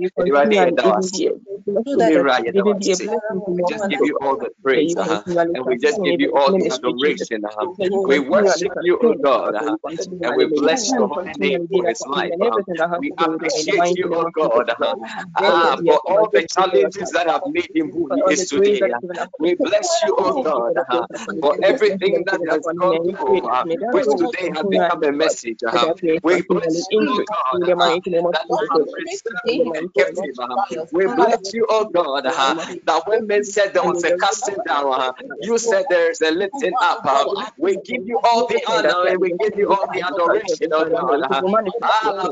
[2.71, 5.23] In our we just give you all the praise, uh,
[5.55, 7.45] and we just give you all the adoration.
[7.45, 7.67] Uh,
[8.05, 9.77] we worship you, oh God, uh,
[10.25, 12.33] and we bless your holy name for his life.
[12.41, 12.59] Uh,
[12.97, 14.95] we appreciate you, oh God, uh,
[15.37, 18.91] uh, for all the challenges that have made him who he is today.
[18.95, 19.01] Uh,
[19.39, 21.07] we bless you, oh God, uh,
[21.41, 25.59] for everything that has gone through, uh, which today has become a message.
[25.67, 25.89] Uh,
[26.23, 27.99] we bless you, oh God, uh,
[28.33, 30.35] that you have preserved and kept him.
[30.41, 30.57] Uh,
[30.93, 34.93] we bless you, oh God, uh, that when men said there was a casting down,
[34.93, 37.01] uh, you said there is a lifting up.
[37.05, 37.25] Uh,
[37.59, 41.23] we give you all the honor and we give you all the adoration, oh God.
[41.23, 41.43] Uh,
[41.83, 42.29] ah,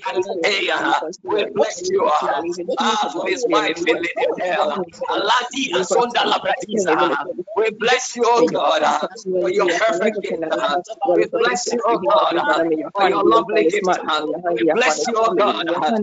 [0.01, 1.01] Kateya.
[1.23, 2.09] We bless you.
[2.79, 4.03] Ah, for his wife in.
[5.09, 7.25] Alati asonda labradiza.
[7.55, 8.83] We bless you, oh God,
[9.39, 10.43] for your perfect gift.
[10.51, 10.77] uh,
[11.13, 13.97] We bless you, oh God, uh, for your lovely gift.
[13.99, 15.93] uh, We bless you, oh God, uh,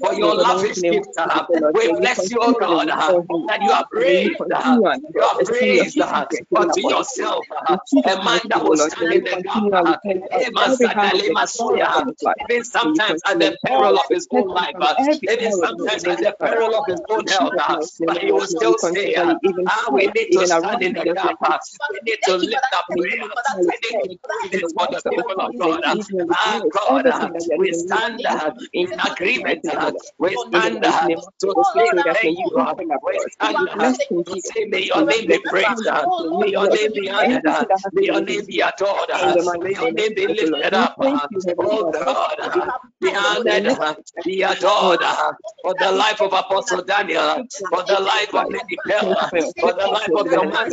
[0.00, 1.16] for your lavish gift.
[1.18, 3.12] uh, We bless you, oh God, uh,
[3.48, 4.78] that you have raised, uh,
[5.14, 9.64] you have raised uh, unto yourself uh, a man that will stand in the gap.
[9.84, 9.96] uh,
[10.40, 12.04] Ema sadale masuya,
[12.50, 14.94] Even sometimes at the peril of his own life, uh,
[15.30, 19.14] even sometimes at the peril of his own health, uh, but he will still say,
[19.16, 19.34] uh,
[19.66, 21.36] ah, we need to stand in the gap.
[21.44, 21.58] Uh,
[21.90, 23.28] We need to lift up prayer.
[23.66, 25.80] We need to do this for the people of God.
[25.84, 25.96] uh,
[26.30, 29.66] Ah, God, uh, we stand uh, in agreement.
[29.76, 31.10] uh, We stand uh,
[31.42, 32.58] to say thank you.
[32.58, 33.92] uh, We stand uh,
[34.28, 35.86] to say, may your name be praised.
[35.88, 37.46] uh, May your name be honored.
[37.46, 39.10] uh, May your name be adored.
[39.12, 40.96] uh, May your name be lifted up.
[41.00, 46.82] uh, Oh God, uh, be honored, uh, be adored uh, for the life of Apostle
[46.84, 50.72] Daniel, uh, for the life of Lady Bell, uh, for the life of the man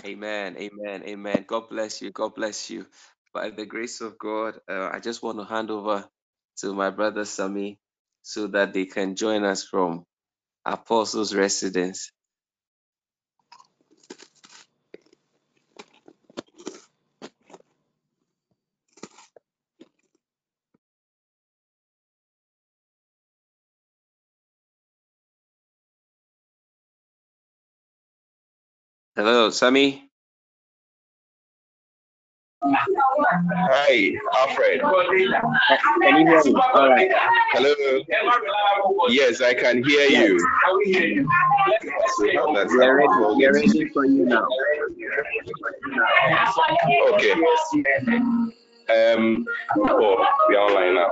[0.05, 0.57] Amen.
[0.59, 1.05] Amen.
[1.05, 1.45] Amen.
[1.49, 2.12] God bless you.
[2.12, 2.87] God bless you.
[3.35, 6.09] By the grace of God, uh, I just want to hand over
[6.59, 7.79] to my brother Sami
[8.23, 10.05] so that they can join us from
[10.67, 12.12] Apostles' Residence.
[29.16, 30.11] Hello, Sammy.
[32.64, 34.81] Hi, Alfred.
[34.81, 36.55] Can you hear me?
[36.74, 37.11] All right.
[37.53, 37.74] Hello.
[39.09, 40.37] Yes, I can hear you.
[42.55, 43.09] That's We are ready.
[43.37, 44.44] We are ready for you now.
[47.12, 47.35] Okay.
[48.90, 49.46] Um,
[49.77, 51.11] Paul, we are online now.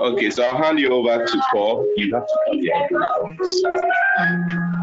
[0.00, 1.86] Okay, so I'll hand you over to Paul.
[1.96, 2.88] You have to come here.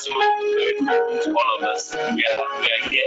[0.00, 3.02] So, all of us, we are, we are here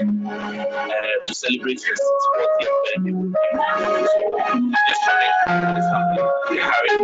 [0.00, 0.92] in uh,
[1.26, 2.00] to celebrate his
[2.36, 3.14] 40th birthday.
[4.86, 5.30] Yesterday,
[5.74, 6.30] this happened.
[6.50, 7.02] We are having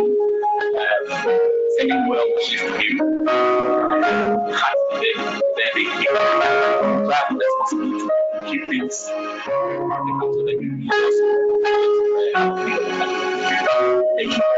[0.79, 1.39] um,
[1.77, 2.95] sending well wishes to him.
[4.55, 5.13] Happy birthday,
[5.57, 5.85] very
[7.03, 11.07] glad responsibility to keep things the couple that you use.
[14.17, 14.57] Thank you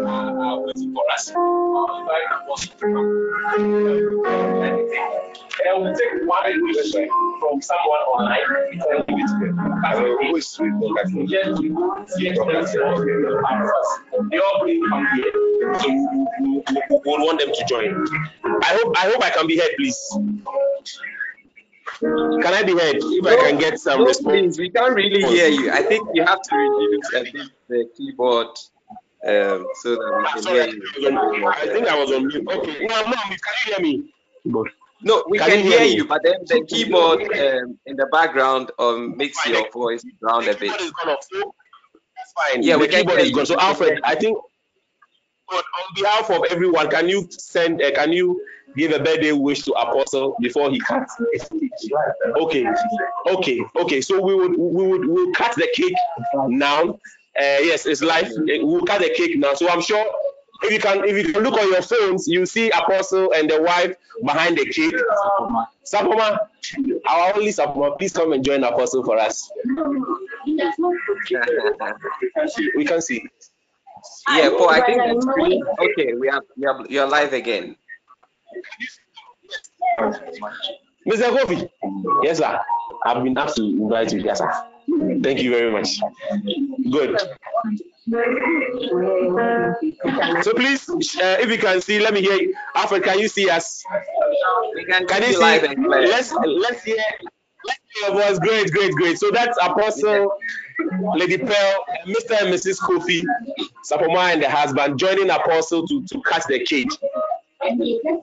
[0.00, 1.32] uh, waiting for us.
[5.60, 7.08] And we'll take one question
[7.40, 8.40] from someone online.
[8.70, 9.58] and give it to them.
[9.84, 10.88] I will always read the
[11.26, 11.62] Just
[12.18, 12.38] yes,
[14.30, 15.32] They all bring come here.
[15.80, 18.06] So we, would want them to join.
[18.62, 19.98] I hope I hope I can be heard, please.
[22.00, 22.96] Can I be heard?
[22.98, 24.56] If I can get some No, response.
[24.56, 25.70] please, we can't really hear you.
[25.70, 28.48] I think you have to reduce a bit the keyboard
[29.26, 31.48] um, so that we can Sorry, hear you.
[31.48, 32.46] I think I was on mute.
[32.48, 32.86] Okay.
[32.86, 33.36] No, no, can
[33.66, 34.12] you hear me?
[34.50, 34.68] Good.
[35.00, 38.06] No, we Can can, you hear hear you, but then the keyboard um, in the
[38.10, 40.60] background um, makes your voice sound a The bit.
[40.60, 41.16] keyboard is gone
[42.16, 42.62] that's fine.
[42.64, 43.46] Yeah, the we can keyboard hear is gone.
[43.46, 44.38] So Alfred, I think
[45.50, 47.82] on, on behalf of everyone, can you send?
[47.82, 48.42] Uh, can you
[48.76, 51.14] give a birthday wish to Apostle before he cuts?
[52.40, 52.66] Okay,
[53.26, 54.00] okay, okay.
[54.00, 55.94] So we would we would we'll cut the cake
[56.48, 56.90] now.
[57.38, 58.26] Uh, yes, it's live.
[58.26, 59.54] Uh, We'll cut the cake now.
[59.54, 60.04] So I'm sure
[60.64, 63.62] if you can if you can look on your phones, you see Apostle and the
[63.62, 63.94] wife
[64.24, 64.94] behind the cake.
[65.84, 66.38] Sapoma,
[67.06, 69.50] our only Sapoma, please come and join Apostle for us.
[72.76, 73.22] We can see.
[74.30, 76.14] Yeah, Paul, I think that's pretty okay.
[76.14, 77.76] We are, we are you're live again.
[81.08, 81.30] Mr.
[81.36, 81.68] Kofi.
[82.22, 82.58] Yes, sir.
[83.04, 84.20] I've been asked to invite you.
[84.20, 84.50] Yes, sir.
[85.22, 86.00] Thank you very much.
[86.90, 87.18] Good.
[90.42, 92.54] So please, uh, if you can see, let me hear you.
[92.74, 93.82] Alfred, can you see us?
[94.74, 95.66] We can, Can see you you live see?
[95.68, 96.08] and clear.
[96.08, 97.02] Let's let's hear.
[98.00, 98.38] Your voice.
[98.38, 99.18] Great, great, great.
[99.18, 100.32] So that's Apostle,
[101.14, 102.40] Lady Pearl, Mr.
[102.42, 102.78] and Mrs.
[102.80, 103.22] Kofi,
[103.90, 106.96] Sapoma and the husband joining Apostle to to catch the cage.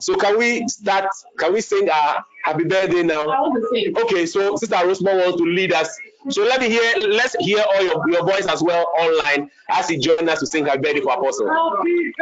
[0.00, 1.06] So can we start?
[1.38, 3.52] Can we sing our happy birthday now?
[3.98, 5.94] Okay, so Sister Rosemont wants to lead us.
[6.30, 6.92] So let me hear.
[7.08, 10.66] Let's hear all your, your voice as well online as he joins us to sing
[10.66, 11.48] happy birthday for Apostle.
[11.48, 12.12] Happy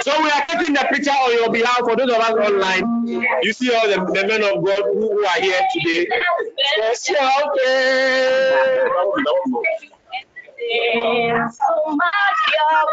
[0.01, 3.07] So we are taking the picture on your behalf for those of us online.
[3.41, 6.07] You see all the, the men of God who, who are here today.
[6.93, 7.49] Special
[10.69, 11.33] day.
[11.51, 11.97] so
[12.53, 12.89] your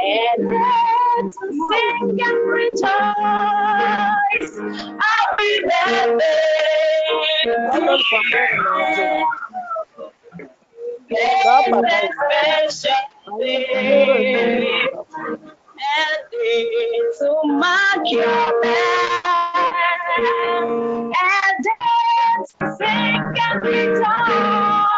[0.00, 2.16] and then sing
[13.36, 14.88] day.
[15.80, 16.18] And
[17.18, 18.62] to mark your
[21.14, 24.97] and dance, sing and rejoice.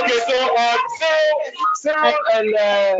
[0.00, 1.36] Okay, so uh, Cyril,
[1.74, 2.96] Cyril and uh,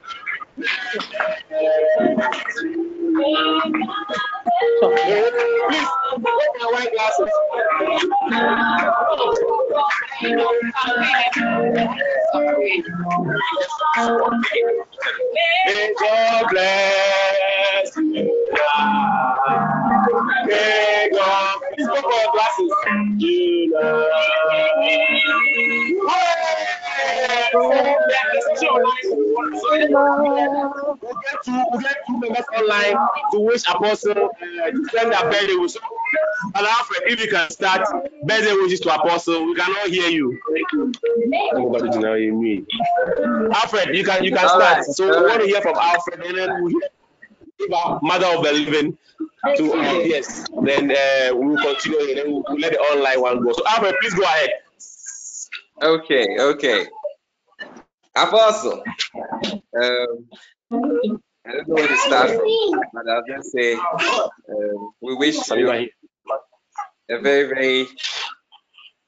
[0.57, 0.67] Please,
[6.59, 7.29] put white glasses.
[15.67, 17.00] May God bless
[29.93, 32.95] We'll get two, we'll get two members online
[33.31, 35.75] to wish Apostle uh, to send their birthday wish.
[36.55, 37.87] And Alfred, if you can start
[38.23, 40.39] birthday wishes to Apostle, we cannot hear you.
[43.53, 44.61] Alfred, you can you can All start.
[44.77, 45.47] right, So all we want to right.
[45.47, 46.81] hear from Alfred, and then we
[47.67, 48.97] about Mother of the Living.
[49.55, 53.21] To uh, yes, then uh, we will continue, and then we'll, we'll let the online
[53.21, 53.51] one go.
[53.53, 54.49] So Alfred, please go ahead.
[55.81, 56.85] Okay, okay.
[58.15, 58.83] Apostle.
[59.81, 60.29] Um,
[61.45, 65.69] I don't know where to start from, but I'll just say um, we wish you
[67.09, 67.87] a very, very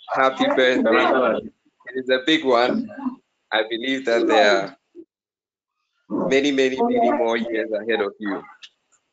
[0.10, 1.40] happy birthday.
[1.88, 2.90] It is a big one.
[3.52, 4.78] I believe that there are
[6.30, 8.44] many, many, many more years ahead of you.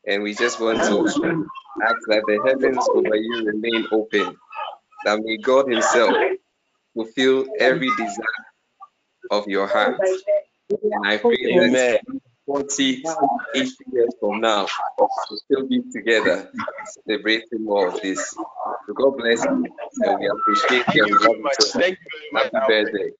[0.06, 1.08] And we just want to
[1.84, 4.36] ask that the heavens over you remain open,
[5.04, 6.14] that may God Himself
[6.94, 8.49] fulfill every desire
[9.30, 10.00] of your heart.
[10.70, 11.72] And I pray Amen.
[11.72, 12.00] that
[12.46, 13.04] 40,
[13.54, 14.66] 80 years from now,
[14.98, 15.08] we'll
[15.44, 16.50] still be together
[17.06, 18.30] celebrating more of this.
[18.30, 19.66] So God bless you,
[20.00, 21.72] and we appreciate you and we love you so much.
[21.72, 22.52] Thank you very much.
[22.52, 23.10] Happy birthday.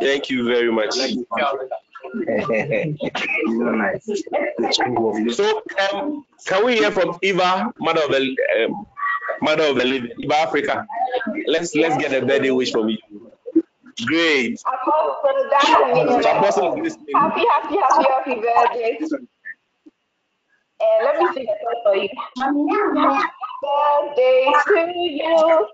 [0.00, 0.94] Thank you very much.
[5.34, 8.86] So, um, can we hear from Eva, mother of the um,
[9.42, 10.86] mother of the living, Eva Africa?
[11.46, 13.29] Let's let's get a birthday wish from you.
[14.06, 14.60] Great.
[14.66, 16.96] Apostle, that's So Apostle is.
[17.14, 18.98] Happy, happy, happy, happy birthday.
[20.80, 22.08] Uh, let me sing a song for you.
[22.36, 22.60] Happy
[23.62, 25.66] birthday to you.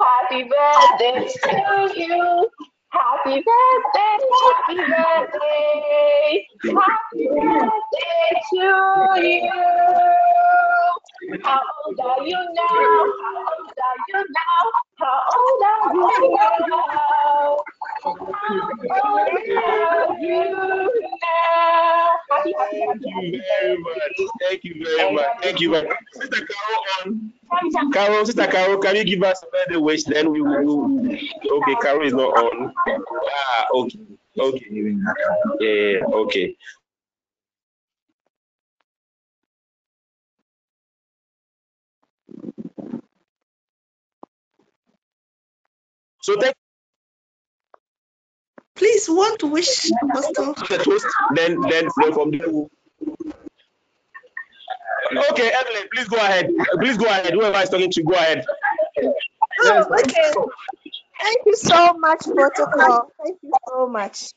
[0.00, 2.50] Happy birthday to you.
[2.90, 6.46] Happy birthday, happy birthday.
[6.62, 10.73] Happy birthday to you.
[11.44, 12.64] How old are you now?
[12.64, 14.62] How old are you now?
[14.98, 17.56] How old are you now?
[18.02, 20.38] How old are you
[21.22, 21.54] now?
[22.42, 24.16] Thank you very much.
[24.40, 25.26] Thank you very much.
[25.42, 25.96] Thank you very much.
[26.14, 27.92] Sister Carol on.
[27.92, 30.04] Carol, Sister Carol, can you give us a birthday wish?
[30.04, 30.98] Then we will.
[31.06, 32.72] Okay, Carol is not on.
[32.88, 34.00] Ah, okay.
[34.38, 34.96] Okay.
[35.60, 36.56] Yeah, okay.
[46.24, 46.54] So thank
[48.76, 50.54] Please, want to wish Apostle.
[50.54, 51.06] the toast.
[51.34, 52.70] Then, then, then from we'll-
[55.30, 56.50] Okay, Evelyn, please go ahead.
[56.80, 57.34] Please go ahead.
[57.34, 58.42] Whoever is talking to, go ahead.
[59.60, 60.32] Oh, okay.
[61.20, 63.12] Thank you so much, protocol.
[63.22, 64.32] Thank you so much.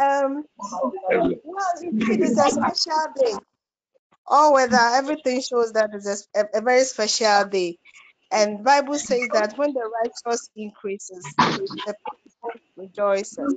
[0.00, 3.34] Um, well, it is a special day.
[4.26, 7.78] All weather, everything shows that it's a, a very special day.
[8.32, 11.38] And Bible says that when the righteous increases,
[11.86, 13.54] the people rejoices.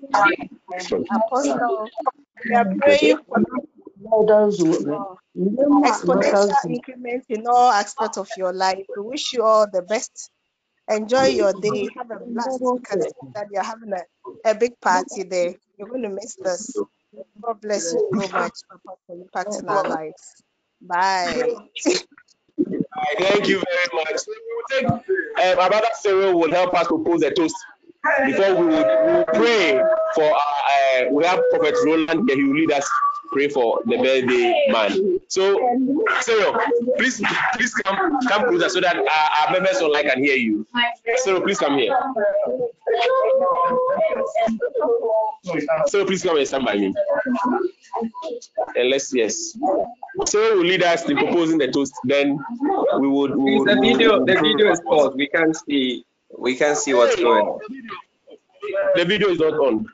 [0.72, 1.92] And Apostle,
[2.50, 3.40] we are praying for
[5.86, 8.86] exponential increment in all aspects of your life.
[8.96, 10.32] We wish you all the best.
[10.90, 11.90] Enjoy your day.
[11.98, 12.62] Have a blast.
[12.92, 15.56] See that you're having a, a big party there.
[15.78, 16.84] You're going to miss this.
[17.44, 18.54] God bless you so much
[19.08, 20.44] for impacting our lives.
[20.82, 21.56] Bye.
[23.20, 24.22] Thank you very much.
[24.86, 27.56] Um, our brother Cyril will help us propose a toast
[28.26, 29.82] before we will we pray
[30.16, 32.38] for our, uh, we have Prophet Roland here.
[32.38, 32.90] He will lead us
[33.34, 35.20] pray for the birthday man.
[35.28, 35.58] So,
[36.22, 36.58] Cyril,
[36.98, 37.22] please,
[37.56, 40.66] please come, come closer so that our, our members online can hear you.
[41.18, 41.94] Cyril, please come here.
[45.88, 46.94] Cyril, please come and stand by me.
[48.76, 49.58] And let's yes.
[50.26, 51.94] Cyril will lead us in proposing the toast.
[52.04, 52.40] Then
[53.00, 53.36] we would.
[53.36, 55.16] We would the video, the video is paused.
[55.16, 56.06] We can't see,
[56.38, 57.60] we can't see what's going on.
[58.96, 59.86] The video is not on.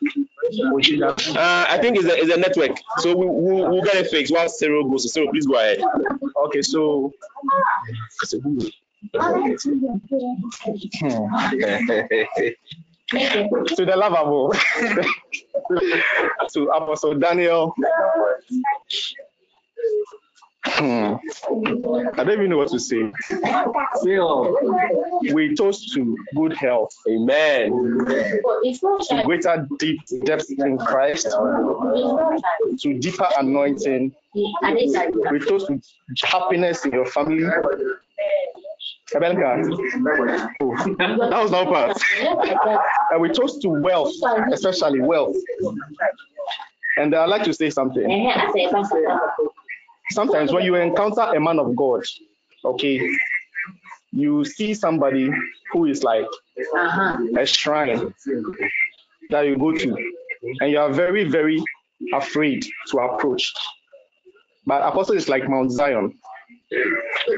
[1.04, 2.78] Uh, I think it's a, it's a network.
[2.98, 5.04] So we, we'll, we'll get it fixed while Cyril goes.
[5.04, 5.80] So Cyril, please go ahead.
[6.46, 7.12] Okay, so
[13.12, 14.54] to the lovable,
[16.52, 17.74] to Apostle Daniel.
[20.66, 21.16] Hmm.
[22.18, 23.12] I don't even know what to say.
[25.34, 26.94] We toast to good health.
[27.08, 27.72] Amen.
[27.72, 31.28] To greater deep depth in Christ.
[31.32, 34.14] To deeper anointing.
[34.34, 37.46] We toast to happiness in your family.
[40.62, 41.98] Oh, that was not part.
[43.12, 44.14] And we toast to wealth,
[44.52, 45.36] especially wealth.
[46.98, 48.04] And I'd like to say something.
[50.12, 52.04] Sometimes when you encounter a man of God,
[52.66, 53.10] okay,
[54.12, 55.30] you see somebody
[55.72, 56.26] who is like
[56.78, 57.18] uh-huh.
[57.38, 58.14] a shrine
[59.30, 59.96] that you go to,
[60.62, 61.64] and you are very, very
[62.14, 63.54] afraid to approach.
[64.66, 66.14] But Apostle is like Mount Zion.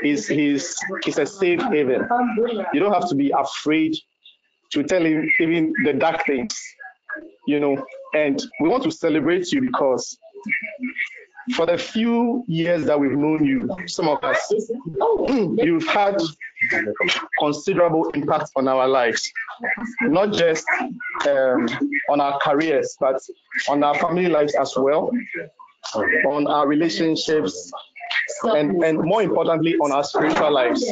[0.01, 2.07] He's, he's, he's a safe haven.
[2.74, 3.95] You don't have to be afraid
[4.72, 6.57] to tell him even the dark things,
[7.47, 7.84] you know.
[8.13, 10.17] And we want to celebrate you because
[11.55, 14.51] for the few years that we've known you, some of us,
[15.29, 16.17] you've had
[17.39, 19.31] considerable impact on our lives,
[20.01, 20.65] not just
[21.27, 21.67] um,
[22.09, 23.19] on our careers, but
[23.69, 25.11] on our family lives as well,
[26.27, 27.71] on our relationships,
[28.43, 30.83] and, and more importantly, on our spiritual lives.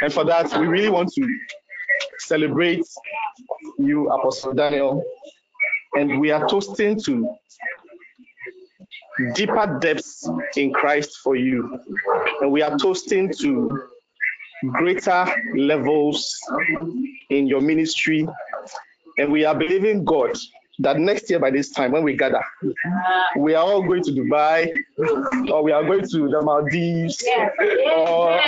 [0.00, 1.38] And for that, we really want to
[2.18, 2.84] celebrate
[3.78, 5.04] you, Apostle Daniel,
[5.94, 7.36] and we are toasting to
[9.34, 11.78] deeper depths in Christ for you.
[12.40, 13.88] And we are toasting to
[14.72, 16.36] greater levels
[17.30, 18.26] in your ministry.
[19.18, 20.36] And we are believing God
[20.78, 22.42] that next year by this time when we gather,
[23.36, 24.72] we are all going to Dubai
[25.50, 27.22] or we are going to the Maldives
[27.94, 28.32] or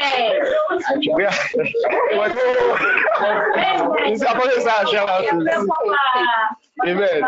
[6.87, 7.23] Amen.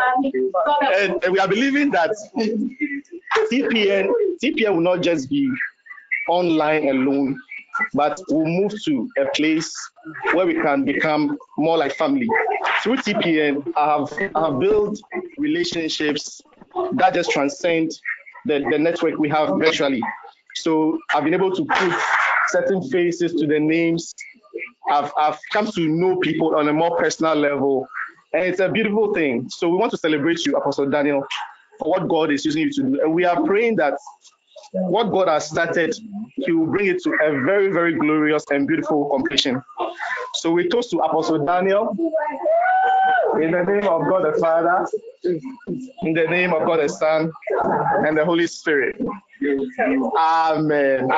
[0.93, 2.11] And, and we are believing that
[3.51, 4.11] TPN
[4.43, 5.49] TPN will not just be
[6.29, 7.39] online alone,
[7.93, 9.73] but we'll move to a place
[10.33, 12.27] where we can become more like family.
[12.83, 14.99] Through TPN, I have, I have built
[15.37, 16.41] relationships
[16.93, 17.91] that just transcend
[18.45, 20.01] the, the network we have virtually.
[20.55, 21.93] So I've been able to put
[22.49, 24.13] certain faces to the names.
[24.89, 27.87] I've, I've come to know people on a more personal level.
[28.33, 29.49] And it's a beautiful thing.
[29.49, 31.25] So we want to celebrate you, Apostle Daniel,
[31.79, 33.01] for what God is using you to do.
[33.01, 33.93] And we are praying that
[34.73, 35.95] what God has started,
[36.35, 39.61] He will bring it to a very, very glorious and beautiful completion.
[40.35, 41.95] So we toast to Apostle Daniel
[43.41, 44.87] in the name of God the Father,
[45.23, 47.31] in the name of God the Son,
[48.05, 49.01] and the Holy Spirit.
[50.17, 51.09] Amen.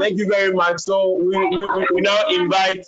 [0.00, 0.80] Thank you very much.
[0.80, 2.86] So we, we, we now invite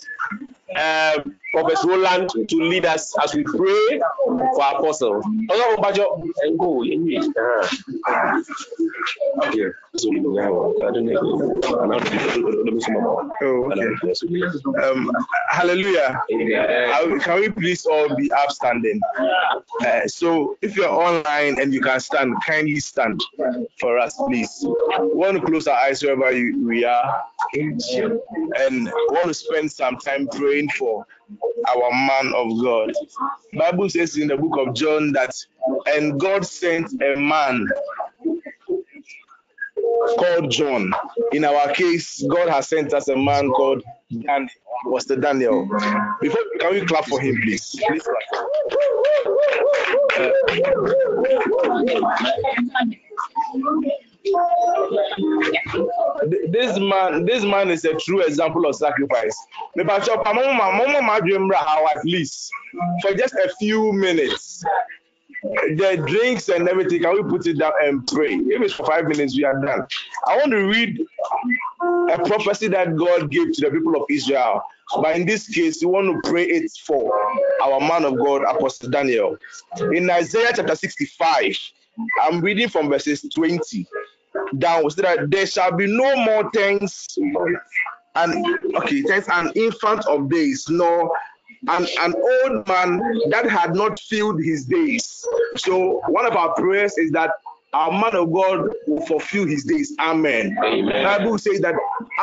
[0.76, 1.18] uh,
[1.52, 5.20] Professor Roland to lead us as we pray for our apostle.
[5.52, 6.06] Ọlọ́run bájọ́
[6.44, 7.20] ẹ̀ ń kó yẹn yìí.
[13.42, 13.70] Oh.
[14.82, 15.10] Um,
[15.50, 16.22] hallelujah.
[17.24, 19.00] Can we please all be upstanding?
[19.84, 23.20] Uh, so, if you're online and you can stand, kindly stand
[23.80, 24.52] for us, please.
[24.64, 29.96] We want to close our eyes wherever you, we are and want to spend some
[29.96, 31.06] time praying for
[31.68, 32.92] our man of God.
[33.54, 35.34] Bible says in the book of John that
[35.86, 37.68] and God sent a man
[40.18, 40.92] called John.
[41.32, 44.48] In our case, God has sent us a man called Daniel,
[44.84, 45.66] Was the Daniel.
[46.20, 47.78] Before can we clap for him, please?
[47.86, 48.44] Please clap.
[50.18, 50.30] Uh,
[56.30, 59.36] Th- this man, this man is a true example of sacrifice.
[59.78, 59.86] At
[62.04, 62.50] least
[63.02, 64.62] for just a few minutes.
[65.42, 68.34] The drinks and everything, can we put it down and pray?
[68.34, 69.86] If it's for five minutes, we are done.
[70.26, 70.98] I want to read
[72.10, 74.60] a prophecy that God gave to the people of Israel.
[75.02, 77.12] But in this case, we want to pray it for
[77.62, 79.36] our man of God, Apostle Daniel.
[79.92, 81.56] In Isaiah chapter 65,
[82.22, 83.86] I'm reading from verses 20
[84.58, 87.06] down, so that there shall be no more things
[88.16, 91.12] and okay, thanks an infant of days, nor
[91.68, 95.24] an, an old man that had not filled his days.
[95.56, 97.30] So one of our prayers is that
[97.72, 99.94] our man of God will fulfill his days.
[100.00, 100.56] Amen.
[100.64, 101.04] Amen.
[101.04, 101.74] Bible says that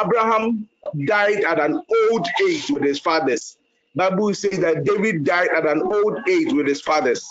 [0.03, 0.67] Abraham
[1.05, 3.57] died at an old age with his fathers.
[3.95, 7.25] Bible says that David died at an old age with his fathers.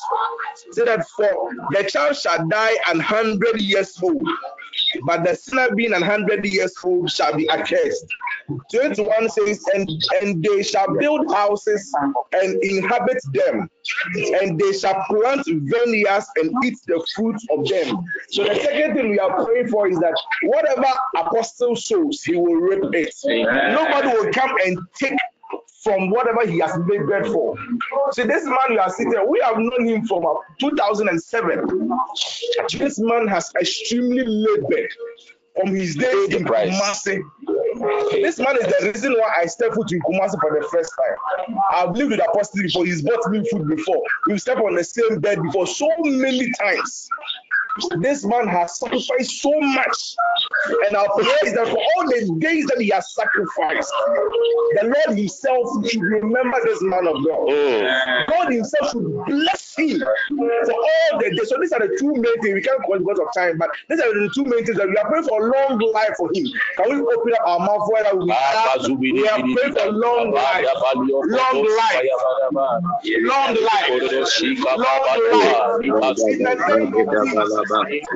[0.73, 4.27] Say that for the child shall die an hundred years old,
[5.05, 8.07] but the sinner being an hundred years old shall be accursed.
[8.73, 9.89] 21 says, and,
[10.23, 11.93] and they shall build houses
[12.33, 13.69] and inhabit them,
[14.41, 18.05] and they shall plant vineyards and eat the fruits of them.
[18.31, 20.87] So the second thing we are praying for is that whatever
[21.17, 23.15] apostle sows, he will reap it.
[23.25, 25.19] Nobody will come and take
[25.87, 27.57] from whatever he has labored for.
[28.11, 30.25] See, this man you are sitting, we have known him from
[30.59, 31.91] 2007.
[32.73, 34.91] This man has extremely labored
[35.55, 37.23] from his days in Kumasi.
[38.11, 41.57] This man is the reason why I stepped foot in Kumasi for the first time.
[41.71, 44.03] I've lived with Apostle before, he's bought me food before.
[44.27, 47.09] We've stepped on the same bed before so many times.
[47.99, 50.17] This man has sacrificed so much.
[50.87, 53.93] And our prayer is that for all the days that he has sacrificed,
[54.77, 57.49] the Lord Himself should remember this man of God.
[57.49, 58.27] Mm.
[58.29, 61.49] God Himself should bless him for all the days.
[61.49, 62.55] So these are the two main things.
[62.55, 64.97] We can't call because of time, but these are the two main things that we
[64.97, 66.47] are praying for a long life for him.
[66.77, 68.79] Can we open up our mouth where we are?
[68.89, 72.11] We are praying for long life, long life,
[73.15, 74.25] long life, long
[77.45, 77.66] life.
[77.69, 78.07] baba ide.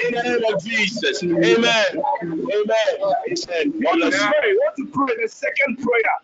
[0.00, 1.22] in the name of Jesus.
[1.22, 1.40] Amen.
[1.44, 2.42] Amen.
[3.00, 4.54] Want to pray?
[4.54, 6.16] Want to pray the second prayer?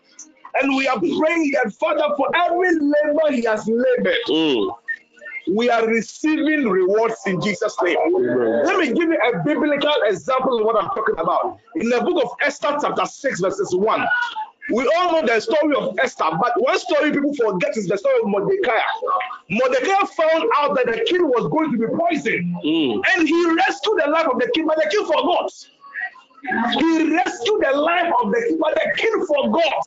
[0.61, 4.17] And we are praying that Father, for every labor He has labored.
[4.27, 4.75] Mm
[5.53, 7.97] we are receiving rewards in Jesus' name.
[8.05, 8.65] Amen.
[8.65, 11.59] Let me give you a biblical example of what I'm talking about.
[11.75, 14.07] In the book of Esther, chapter 6, verses 1,
[14.71, 18.15] we all know the story of Esther, but one story people forget is the story
[18.21, 18.79] of Mordecai.
[19.49, 23.01] Mordecai found out that the king was going to be poisoned, mm.
[23.15, 25.51] and he rescued the life of the king, but the king forgot.
[26.41, 29.83] He rescued the life of the king, but the king forgot.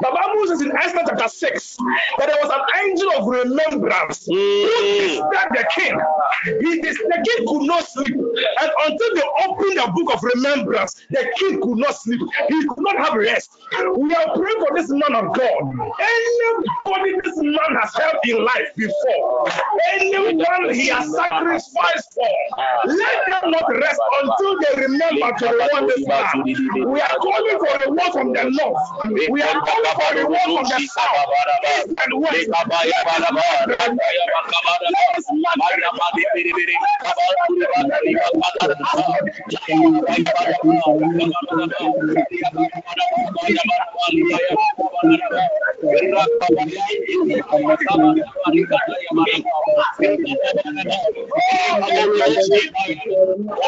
[0.00, 1.76] The Bible says in Esther chapter 6
[2.18, 4.34] that there was an angel of remembrance mm.
[4.34, 5.94] who disturbed the king.
[6.44, 8.14] He, the king could not sleep.
[8.14, 12.20] And until they opened the book of remembrance, the king could not sleep.
[12.48, 13.50] He could not have rest.
[13.96, 15.60] We are praying for this man of God.
[16.00, 19.48] Anybody this man has helped in life before,
[19.94, 22.28] anyone he has sacrificed for,
[22.86, 26.26] let them not rest until they remember to the one this man.
[26.44, 29.30] We are calling for the word from the north.
[29.30, 31.28] We are calling for the word from the south,
[31.78, 32.48] east and west.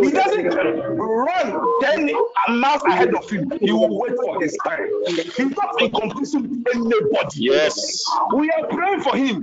[0.00, 0.46] He doesn't
[0.98, 2.10] run 10
[2.60, 3.52] miles ahead of him.
[3.60, 4.88] He will wait for his time.
[5.06, 7.40] He's not in competition with anybody.
[7.40, 8.04] Yes.
[8.34, 9.42] We are praying for him.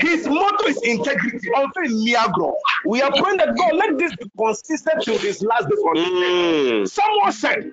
[0.00, 1.48] His motto is integrity.
[1.54, 2.52] Until Niagara.
[2.86, 6.88] We are praying that God let this be consistent to his last days on Mm.
[6.88, 7.72] Someone said,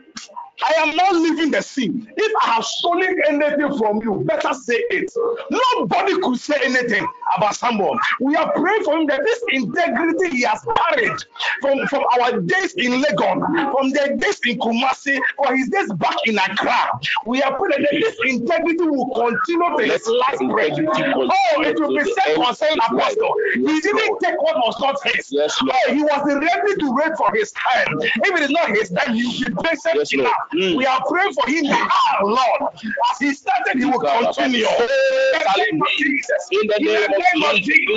[0.63, 2.11] I am not leaving the scene.
[2.15, 5.11] If I have stolen anything from you, better say it.
[5.49, 7.97] Nobody could say anything about someone.
[8.19, 11.17] We are praying for him that this integrity he has carried
[11.61, 16.15] from, from our days in Legon, from the days in Kumasi, or his days back
[16.25, 16.99] in Accra.
[17.25, 20.77] We are praying that this integrity will continue to his last breath.
[20.77, 23.33] Oh, it will be said concerning Apostle.
[23.53, 25.31] He didn't take what was not his.
[25.31, 25.75] Yes, Lord.
[25.87, 27.87] Oh, he was ready to wait for his time.
[28.01, 30.33] If it is not his time, he will be patient Yes, enough.
[30.53, 30.75] Mm.
[30.75, 31.87] We are praying for him now,
[32.23, 32.61] Lord.
[32.73, 34.65] As he started, he will continue.
[34.67, 34.87] In
[35.31, 36.49] the name of Jesus.
[36.51, 37.91] In the name of Jesus.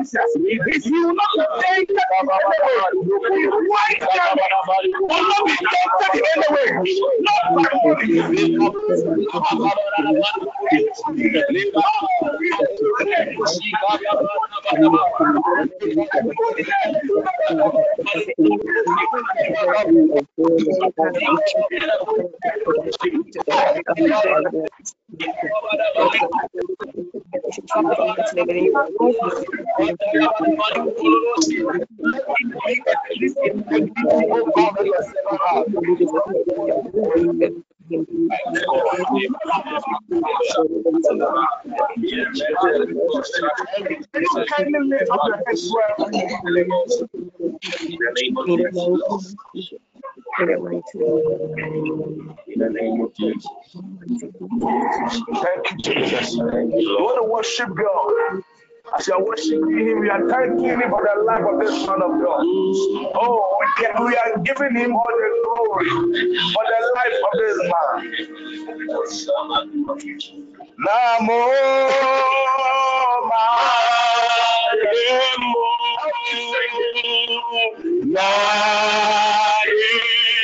[0.00, 0.36] Jesus.
[0.36, 1.98] If you will not take his
[3.68, 4.50] white garment
[5.00, 5.50] will not
[21.08, 21.90] be tempted
[50.38, 50.50] Thank
[55.70, 56.36] you, Jesus.
[56.36, 58.42] Want to worship God.
[58.98, 62.02] As you are worshiping Him, We are thanking Him for the life of this Son
[62.02, 62.44] of God.
[63.14, 65.88] Oh, we, can, we are giving Him all the glory
[66.52, 67.94] for the life of this man.
[70.86, 71.38] Namo
[78.06, 80.09] Namo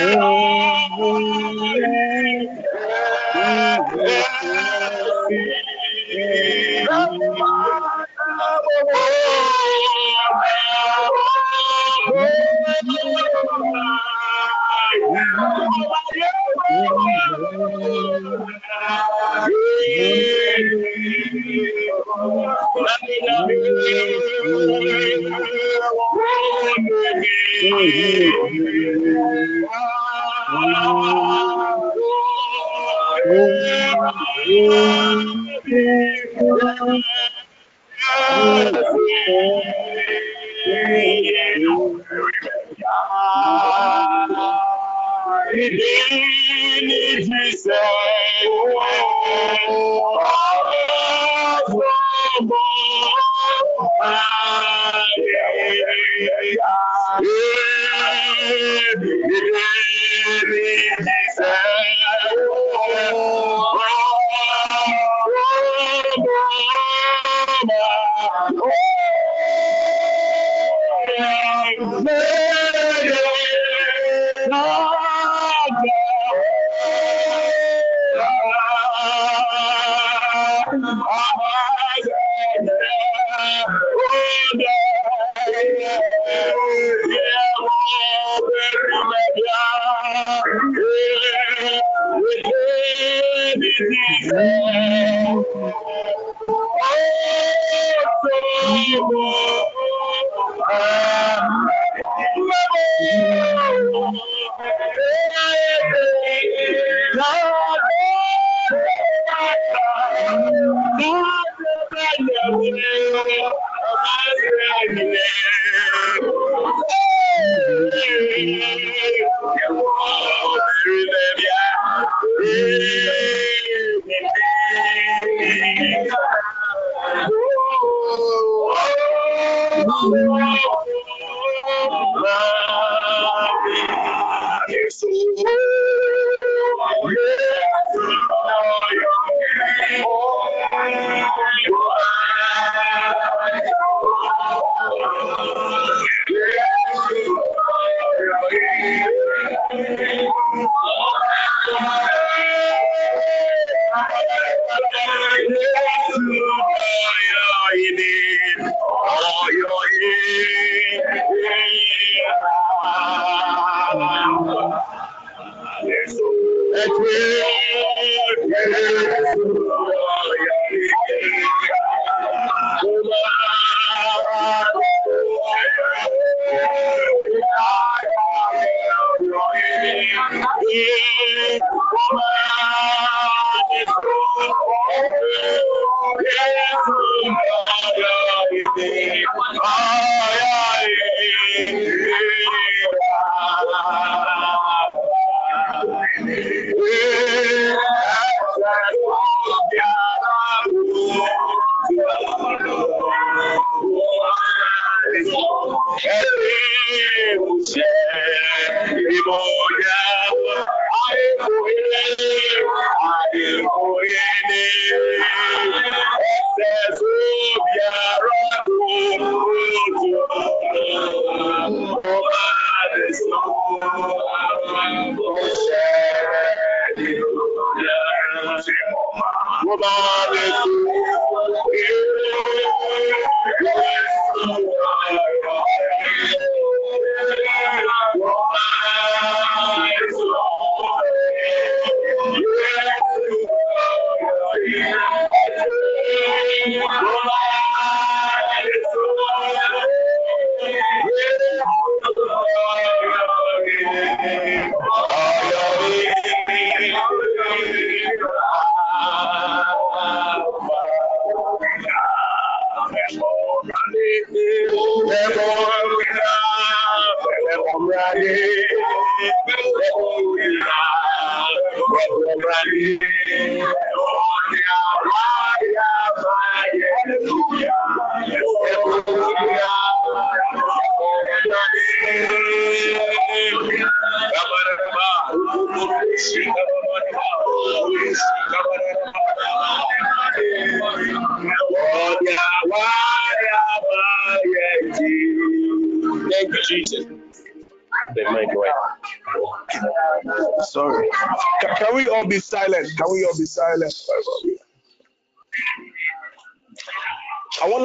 [0.00, 0.67] Oh,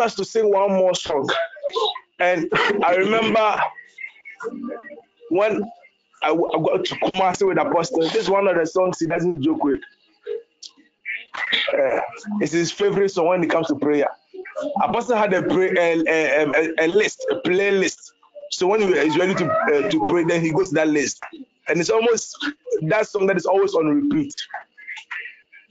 [0.04, 1.28] us to sing one more song.
[2.20, 2.50] And
[2.84, 3.62] I remember
[5.30, 5.64] when
[6.22, 9.64] I, got to Kumasi with Apostle, this is one of the songs he doesn't joke
[9.64, 9.82] with.
[11.74, 12.00] Uh,
[12.42, 14.08] it's his favorite song when it comes to prayer.
[14.84, 18.12] Apostle had a, pray, a, a, a, a list, a playlist.
[18.52, 21.24] So when he's ready to uh, to pray, then he goes to that list,
[21.68, 22.38] and it's almost
[22.84, 24.36] that song that is always on repeat.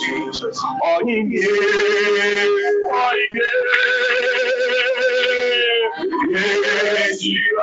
[0.00, 0.60] Jesus.
[0.82, 1.48] Oh, he gave.
[2.86, 3.40] Oh, he
[7.22, 7.62] you.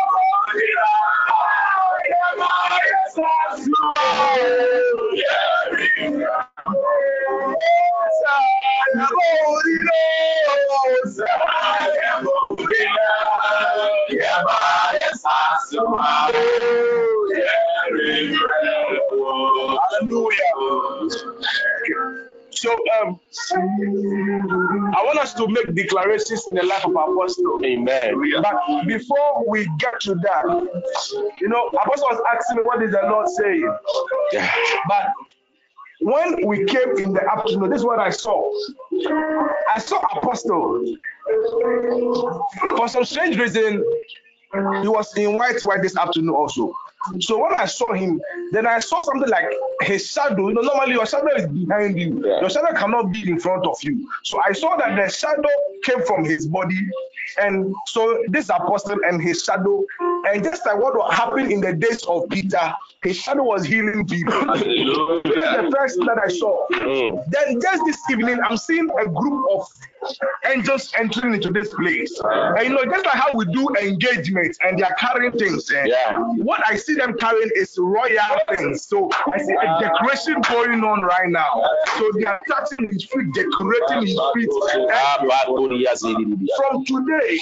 [22.51, 23.19] So um,
[24.93, 27.59] I want us to make declarations in the life of Apostle.
[27.65, 28.41] Amen.
[28.41, 30.45] But before we get to that,
[31.41, 33.77] you know, Apostle was asking me, what is the Lord saying?
[34.87, 35.13] But
[36.01, 38.51] when we came in the afternoon, this is what I saw.
[39.73, 40.95] I saw Apostle.
[42.77, 43.83] For some strange reason,
[44.53, 46.75] he was in white white this afternoon also.
[47.19, 48.21] So when I saw him,
[48.51, 49.45] then I saw something like
[49.81, 50.49] his shadow.
[50.49, 52.21] You know, normally your shadow is behind you.
[52.23, 52.41] Yeah.
[52.41, 54.07] Your shadow cannot be in front of you.
[54.23, 55.49] So I saw that the shadow
[55.83, 56.79] came from his body.
[57.39, 59.83] And so this apostle and his shadow,
[60.27, 64.33] and just like what happened in the days of Peter, his shadow was healing people.
[64.53, 66.67] this is the first that I saw.
[66.73, 67.23] Mm.
[67.31, 69.67] Then just this evening, I'm seeing a group of
[70.45, 72.11] angels entering into this place.
[72.23, 75.71] And you know, just like how we do engagements and they are carrying things.
[75.71, 76.17] eh, Yeah.
[76.37, 78.85] What I see them carrying is royal things.
[78.87, 81.63] So I see a decoration going on right now.
[81.97, 84.49] So they are touching his feet, decorating his feet.
[86.57, 87.39] From today,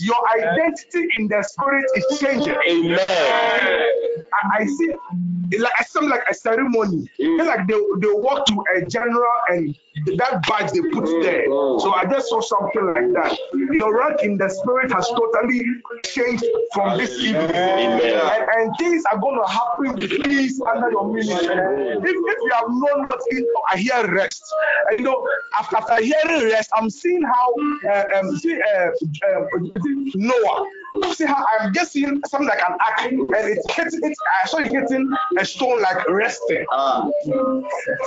[0.00, 2.56] your identity in the spirit is changing.
[2.68, 3.06] Amen.
[4.52, 4.90] I, see
[5.50, 5.72] it's like
[6.02, 7.08] like a ceremony.
[7.18, 9.76] It's like they, they walk to a general and
[10.16, 11.46] that badge they put there.
[11.46, 13.38] So I just saw something like that.
[13.52, 15.62] Your rank in the spirit has totally
[16.04, 17.50] changed from this evening.
[17.54, 21.46] And, and things are going to happen please under your ministry.
[21.46, 24.42] If, if you have known is, I hear rest.
[24.90, 25.26] And you know,
[25.58, 27.54] after, after hearing rest, I'm seeing how
[27.88, 28.88] uh, um, see, uh,
[29.28, 29.44] uh,
[30.14, 30.66] Noah
[31.12, 34.16] see how I'm just seeing something like an ark and it's hitting it.
[34.42, 36.64] I saw it hitting a stone like resting.
[36.70, 37.08] Ah.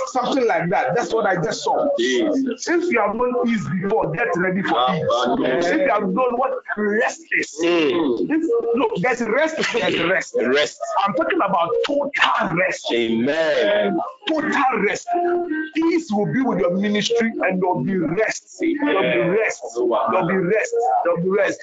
[0.08, 0.94] Something like that.
[0.96, 1.88] That's what I just saw.
[1.98, 2.66] Jesus.
[2.66, 5.34] If you have known ease before, get ready for Ah.
[5.34, 5.58] Amen.
[5.58, 8.30] If you have known what rest is, Mm.
[8.30, 8.42] if,
[8.76, 10.34] look, there's rest, there's rest.
[10.38, 10.78] Rest.
[11.04, 12.86] I'm talking about total rest.
[12.92, 13.98] Amen.
[14.28, 15.08] Total rest.
[15.74, 18.58] Peace will be with your ministry and there'll be rest.
[18.60, 19.62] There'll be rest.
[19.74, 20.74] There'll be rest.
[21.04, 21.60] There'll be rest.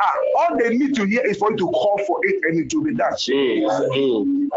[0.00, 2.74] Ah, all they need to hear is for you to call for it and it
[2.74, 3.12] will be done.
[3.12, 4.48] Mm.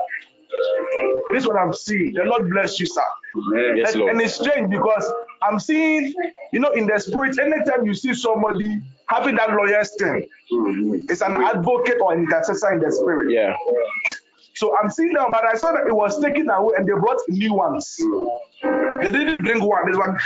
[1.29, 2.13] This is what I'm seeing.
[2.13, 3.01] The Lord bless you, sir.
[3.35, 3.77] Amen.
[3.77, 4.11] Yes, and, Lord.
[4.11, 6.13] and it's strange because I'm seeing,
[6.51, 11.09] you know, in the spirit, anytime you see somebody having that lawyer's thing, Mhm.
[11.11, 13.29] it's an advocate or an intercessor in the spirit.
[13.31, 13.55] Yeah.
[14.55, 17.19] So I'm seeing them, but I saw that it was taken away and they brought
[17.27, 17.95] new ones.
[18.63, 20.17] They didn't bring one, this one.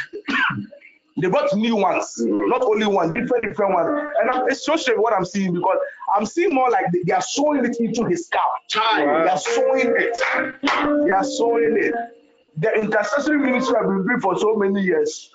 [1.21, 4.11] They brought new ones, not only one, different, different ones.
[4.19, 5.77] And I'm, it's so strange what I'm seeing because
[6.15, 8.43] I'm seeing more like they, are sewing it into his scalp.
[9.23, 10.21] They are sewing it.
[11.05, 11.93] They are sewing it.
[12.57, 15.31] The intercessory ministry I've been doing for so many years.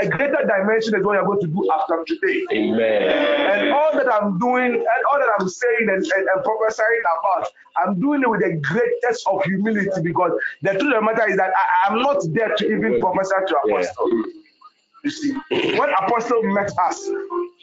[0.00, 2.44] A, greater dimension is what you're going to do after today.
[2.52, 3.02] Amen.
[3.02, 7.48] And all that I'm doing, and all that I'm saying and, and, and prophesying about,
[7.76, 10.32] I'm doing it with the greatest of humility because
[10.62, 13.56] the truth of the matter is that I, I'm not there to even prophesy to
[13.66, 14.41] Yeah.
[15.02, 17.10] You see, when apostle met us,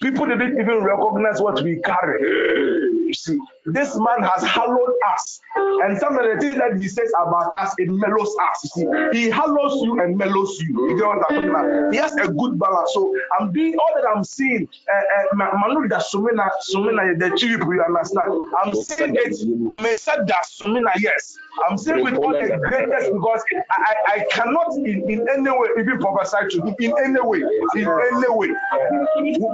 [0.02, 2.22] people didn't even recognize what we carry.
[2.22, 7.12] You see, this man has hallowed us, and some of the things that he says
[7.20, 8.72] about us, it mellows us.
[8.76, 10.90] You see, he hallows you and mellows you.
[10.90, 11.94] You get what I'm talking about?
[11.94, 12.92] He has a good balance.
[12.94, 14.68] So I'm doing all that I'm seeing.
[14.92, 18.46] Uh, uh, Manu da sumina, sumina, the cheap, you understand?
[18.62, 20.00] I'm seeing it.
[20.00, 21.38] Said that sumina, yes.
[21.68, 26.00] I'm saying with all the greatest because I, I, cannot in, in any way even
[26.00, 27.40] prophesy to him in any way,
[27.76, 28.50] in any way.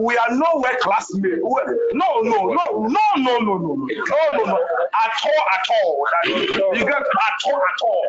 [0.01, 1.41] We are nowhere classmates.
[1.93, 4.59] No, no, no, no, no, no, no, no, no, no,
[5.03, 5.94] at all, at all.
[6.25, 7.03] You get at
[7.45, 8.07] all, at all.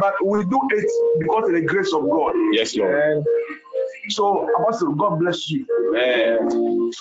[0.00, 2.34] But we do it because of the grace of God.
[2.52, 3.24] Yes, Lord.
[4.04, 5.66] And so, Apostle, God bless you.
[5.90, 6.48] Amen.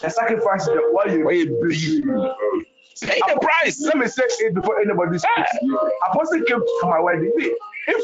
[0.02, 1.24] The sacrifice that why you
[1.62, 2.04] bleed?
[3.02, 3.82] Pay the price.
[3.82, 5.52] let me say it before anybody speaks.
[6.12, 7.32] Apostle came to my wedding.
[7.88, 8.04] If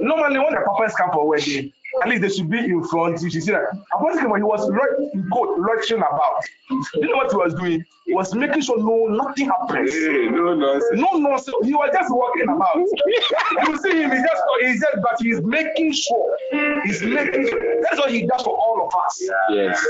[0.00, 1.72] normally when the papas come for a wedding,
[2.02, 3.20] at least they should be in front.
[3.22, 3.64] You should see that
[3.94, 6.44] Apostle came, he was right in quote lecturing about.
[6.70, 7.84] You know what he was doing?
[8.06, 9.92] He was making sure no nothing happens.
[9.92, 11.00] Hey, no nonsense.
[11.00, 11.56] No nonsense.
[11.62, 12.76] He was just walking about.
[12.76, 16.36] you see him, he just he just but he's making sure.
[16.84, 17.82] He's making sure.
[17.82, 19.22] That's what he does for all of us.
[19.50, 19.82] Yes.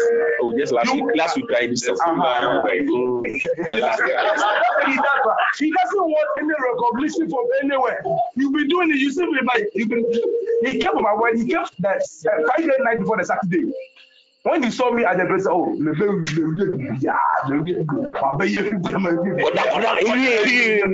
[0.42, 1.04] Oh, just last week.
[1.16, 2.02] Last week, I did something.
[2.06, 2.62] Uh-huh.
[2.64, 2.80] he,
[3.80, 4.00] does,
[5.58, 8.02] he doesn't want any recognition from anywhere.
[8.36, 8.96] You've been doing it.
[8.96, 10.04] You see me like you've been.
[10.62, 11.46] He came for my wedding.
[11.46, 11.93] He came that uh,
[12.46, 13.72] Friday night before the Saturday.
[14.44, 17.16] When he saw me at the place, oh, le be le be yeah,
[17.48, 17.82] le be
[18.20, 18.94] ma be ye fi be.
[18.94, 20.92] Oda, oda, eri, eri, eri.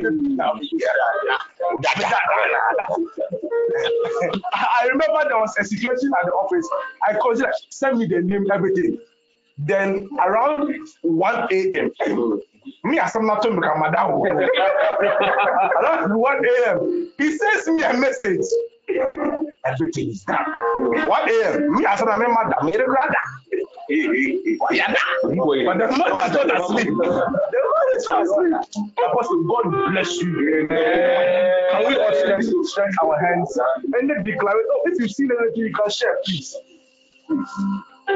[4.54, 6.68] I remember there was a situation at the office.
[7.08, 8.98] I called it, send me the name, everything.
[9.58, 10.72] Then around
[11.02, 11.90] 1 a.m.,
[12.84, 14.22] me as I'm not talking about madam.
[15.82, 18.46] Around 1 a.m., he sends me a message.
[19.64, 20.56] Everything is done.
[20.78, 23.14] 1 a.m., me as I'm madam, me brother.
[24.70, 26.86] Yeah, but the man is not asleep.
[26.86, 28.54] The man is not asleep.
[28.98, 30.66] Apostle, God bless you.
[30.68, 33.58] Can we all stretch, stretch our hands
[33.94, 34.66] and then declare it?
[34.70, 36.56] Oh, if you see anything, you can share, please.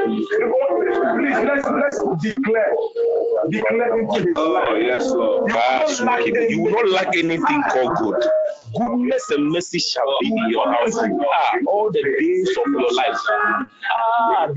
[0.03, 2.71] Please, let's, let's declare.
[3.49, 4.69] Declare into his Oh, life.
[4.81, 5.49] yes, Lord.
[6.25, 8.23] You You will not lack anything called good.
[8.77, 10.97] Goodness and mercy shall be in your house.
[10.97, 13.17] Ah, all the days of your life.
[13.89, 14.47] Ah,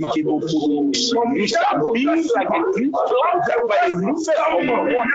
[1.35, 4.37] you shall be like a tree planted by the rivers of
[4.67, 5.13] water.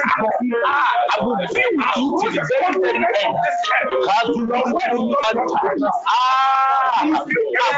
[0.65, 1.63] Ah, I will be with
[1.97, 3.37] you to the very end.
[4.07, 5.89] Ah, do not enter.
[6.07, 7.25] Ah,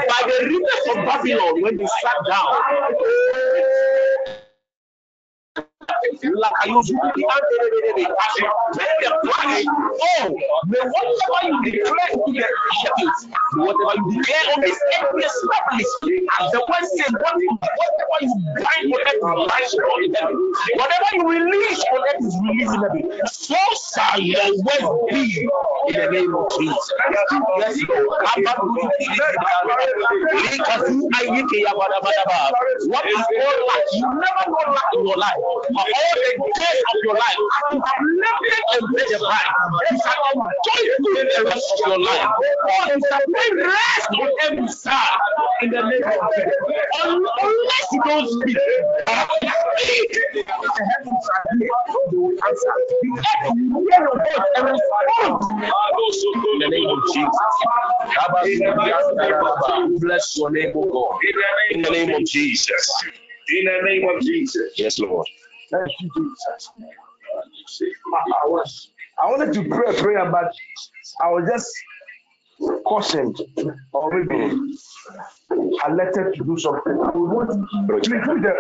[0.07, 2.34] by the rivers of Babylon when you sat down.
[2.35, 3.94] 道。
[5.89, 6.99] Like I use you,
[8.73, 9.65] pay the price.
[9.67, 10.35] Oh,
[10.67, 12.45] whatever you declare to the
[12.81, 15.95] shepherds, whatever you declare on this earth be established.
[16.39, 17.37] As the word says, what-
[17.79, 20.37] whatever you bind on earth is bind in heaven.
[20.75, 23.21] Whatever you release on earth is released in heaven.
[23.27, 23.57] So
[23.93, 25.49] shall your word be
[25.87, 26.91] in the name of Jesus.
[32.87, 33.83] What is all lack?
[33.93, 35.35] You never know lack in your life.
[35.75, 39.51] For all the days of your life, you have it and paid the price.
[39.91, 40.79] You shall enjoy
[41.35, 42.31] the rest of your life.
[42.31, 45.19] Oh, you shall find rest on every side
[45.63, 46.79] in the name of Jesus.
[47.03, 48.57] Unless you don't speak,
[49.83, 50.11] speak.
[50.33, 50.43] The
[50.79, 52.75] heavens are here, they will answer.
[53.01, 55.31] The earth will hear your voice and respond.
[56.53, 57.53] In the name of Jesus.
[59.99, 61.19] Bless your name, O God.
[61.71, 62.85] In the name of Jesus.
[63.49, 64.71] In the name of Jesus.
[64.77, 65.27] Yes, Lord.
[65.75, 66.71] Thank you, Jesus.
[68.43, 68.89] I, was
[69.21, 70.53] I wanted to pray a prayer, but
[71.21, 71.69] I was just
[72.85, 73.41] cautioned
[73.91, 74.77] or maybe
[75.85, 76.93] alerted to do something.
[76.93, 78.55] I want the,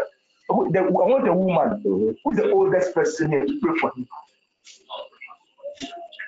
[0.47, 1.81] the, I want a woman,
[2.23, 4.07] who's the oldest person here to pray for him.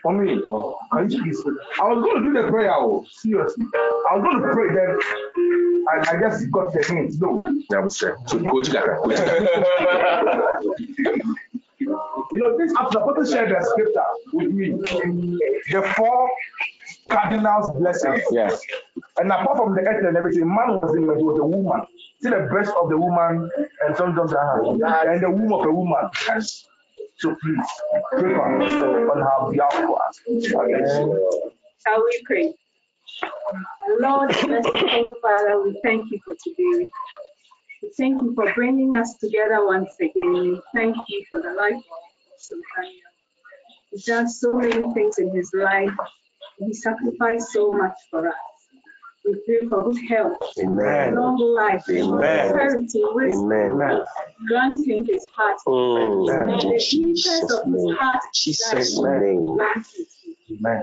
[0.07, 0.41] For me,
[0.93, 1.43] can you please?
[1.81, 3.65] I was going to do the prayer, oh, seriously.
[4.09, 4.97] I was going to pray, then
[5.91, 7.19] I, I just got the hint.
[7.19, 7.43] No.
[7.69, 8.17] Yeah, I'm sure.
[8.27, 9.01] So go together.
[9.03, 9.59] Go together.
[11.79, 11.89] You
[12.35, 14.71] know, this I'm supposed to share the scripture with me.
[15.71, 16.29] The four
[17.09, 18.23] cardinals blessings.
[18.31, 18.61] Yes.
[19.17, 21.81] And apart from the earth and everything, man was in it was a woman.
[22.23, 23.51] See the breast of the woman
[23.85, 24.59] and sometimes uh,
[25.05, 26.09] and the womb of a woman.
[27.19, 27.67] So please
[28.11, 30.15] pray on, her behalf.
[31.83, 32.53] Shall we pray?
[33.99, 36.89] Lord, Father, we thank you for today.
[37.81, 40.33] We thank you for bringing us together once again.
[40.33, 43.07] We thank you for the life of Sultania.
[43.91, 45.89] He's done so many things in his life.
[46.59, 48.35] He sacrificed so much for us.
[49.27, 51.15] We pray for good health, Amen.
[51.15, 52.49] long life, Amen.
[52.49, 53.51] prosperity, wisdom.
[53.51, 54.05] Amen.
[54.47, 55.57] Grant him his heart.
[55.67, 56.41] Mm.
[56.43, 59.59] And the deepest Jesus' of his heart, Jesus' that name.
[60.49, 60.81] Amen.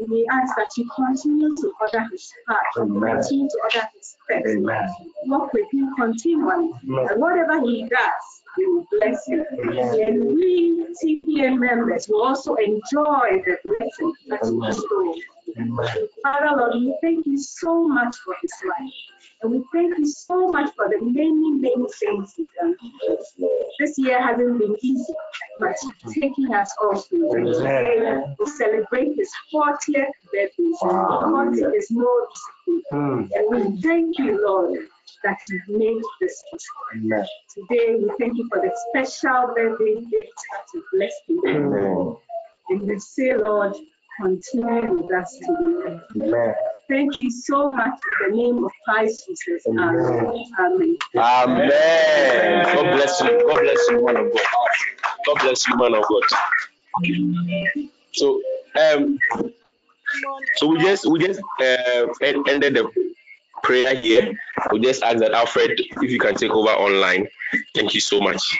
[0.00, 3.14] And we ask that you continue to order his heart, Amen.
[3.14, 4.88] continue to order his steps, Amen.
[5.26, 6.72] walk with him continually.
[6.88, 7.06] Amen.
[7.10, 9.44] And whatever he does, he will bless you.
[9.52, 10.00] Amen.
[10.00, 14.70] And we TPM members will also enjoy the blessing that you Amen.
[14.70, 15.14] bestow.
[15.58, 16.08] Amen.
[16.22, 18.92] Father Lord, we thank you so much for his life.
[19.42, 22.76] And we thank you so much for the many, many things you've done.
[23.78, 25.14] This year hasn't been easy,
[25.60, 27.60] but you've taken us all through.
[27.60, 28.36] Amen.
[28.38, 30.50] We celebrate his 40th birthday.
[30.82, 31.50] Wow.
[31.50, 32.82] 40 is no discipline.
[32.92, 33.30] Mm.
[33.34, 34.78] And we thank you, Lord,
[35.24, 37.26] that you've made this possible.
[37.54, 42.16] Today, we thank you for the special birthday gift that you blessed him.
[42.70, 43.74] And we say, Lord,
[44.20, 46.00] continue with us today.
[46.16, 46.54] Amen.
[46.88, 49.66] Thank you so much in the name of Christ Jesus.
[49.66, 50.44] Amen.
[50.58, 50.96] Amen.
[51.18, 52.74] Amen.
[52.74, 53.46] God bless you.
[53.46, 54.42] God bless you, man of God.
[55.26, 56.22] God bless you, man of God.
[58.12, 58.40] So,
[58.78, 59.18] um,
[60.56, 62.90] so we just we just uh, ended the
[63.62, 64.32] prayer here.
[64.70, 67.26] We just ask that Alfred, if you can take over online.
[67.74, 68.58] Thank you so much.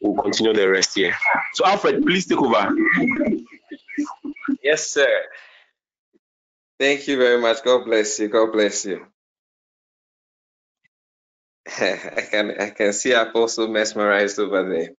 [0.00, 1.14] We'll continue the rest here.
[1.54, 2.74] So, Alfred, please take over.
[4.62, 5.08] Yes, sir.
[6.80, 7.64] Thank you very much.
[7.64, 8.28] God bless you.
[8.28, 9.06] God bless you.
[11.68, 14.90] I can I can see Apostle mesmerized over there.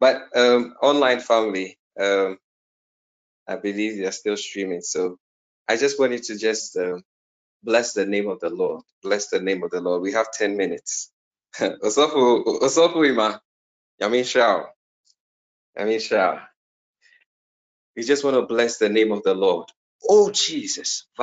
[0.00, 2.38] But um, online family, um,
[3.48, 4.82] I believe they're still streaming.
[4.82, 5.18] So
[5.68, 7.02] I just wanted to just um,
[7.64, 8.82] bless the name of the Lord.
[9.02, 10.02] Bless the name of the Lord.
[10.02, 11.12] We have 10 minutes.
[11.60, 13.40] Osofu Ima,
[14.02, 14.68] Yamin Shao.
[15.78, 16.40] Yamin Shao.
[18.00, 19.68] We just want to bless the name of the Lord.
[20.08, 21.06] Oh Jesus.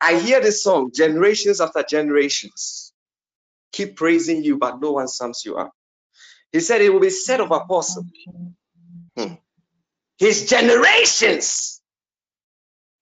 [0.00, 2.92] I hear this song generations after generations.
[3.72, 5.72] Keep praising you, but no one sums you up.
[6.52, 8.04] He said it will be said of apostle.
[9.16, 9.34] Hmm.
[10.18, 11.82] His generations.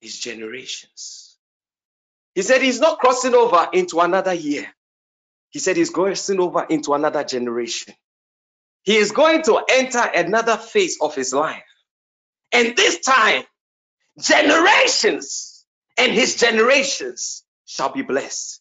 [0.00, 1.38] His generations.
[2.34, 4.68] He said he's not crossing over into another year.
[5.50, 7.94] He said he's crossing over into another generation.
[8.84, 11.64] He is going to enter another phase of his life.
[12.52, 13.44] And this time,
[14.20, 15.64] generations
[15.98, 18.60] and his generations shall be blessed.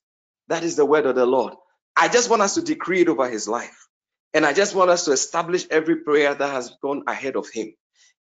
[0.49, 1.55] That is the word of the Lord.
[1.97, 3.87] I just want us to decree it over his life.
[4.33, 7.73] And I just want us to establish every prayer that has gone ahead of him.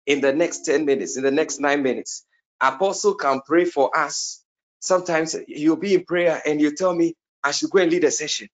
[0.07, 2.27] In the next 10 minutes, in the next nine minutes,
[2.61, 4.45] Apostle can pray for us.
[4.81, 8.13] Sometimes you'll be in prayer and you tell me, I should go and lead a
[8.13, 8.49] session.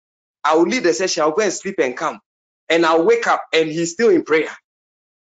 [0.44, 2.20] I will lead a session, I'll go and sleep and come.
[2.68, 4.50] And I'll wake up and he's still in prayer.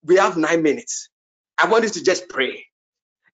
[0.04, 1.08] We have nine minutes.
[1.58, 2.66] I want you to just pray.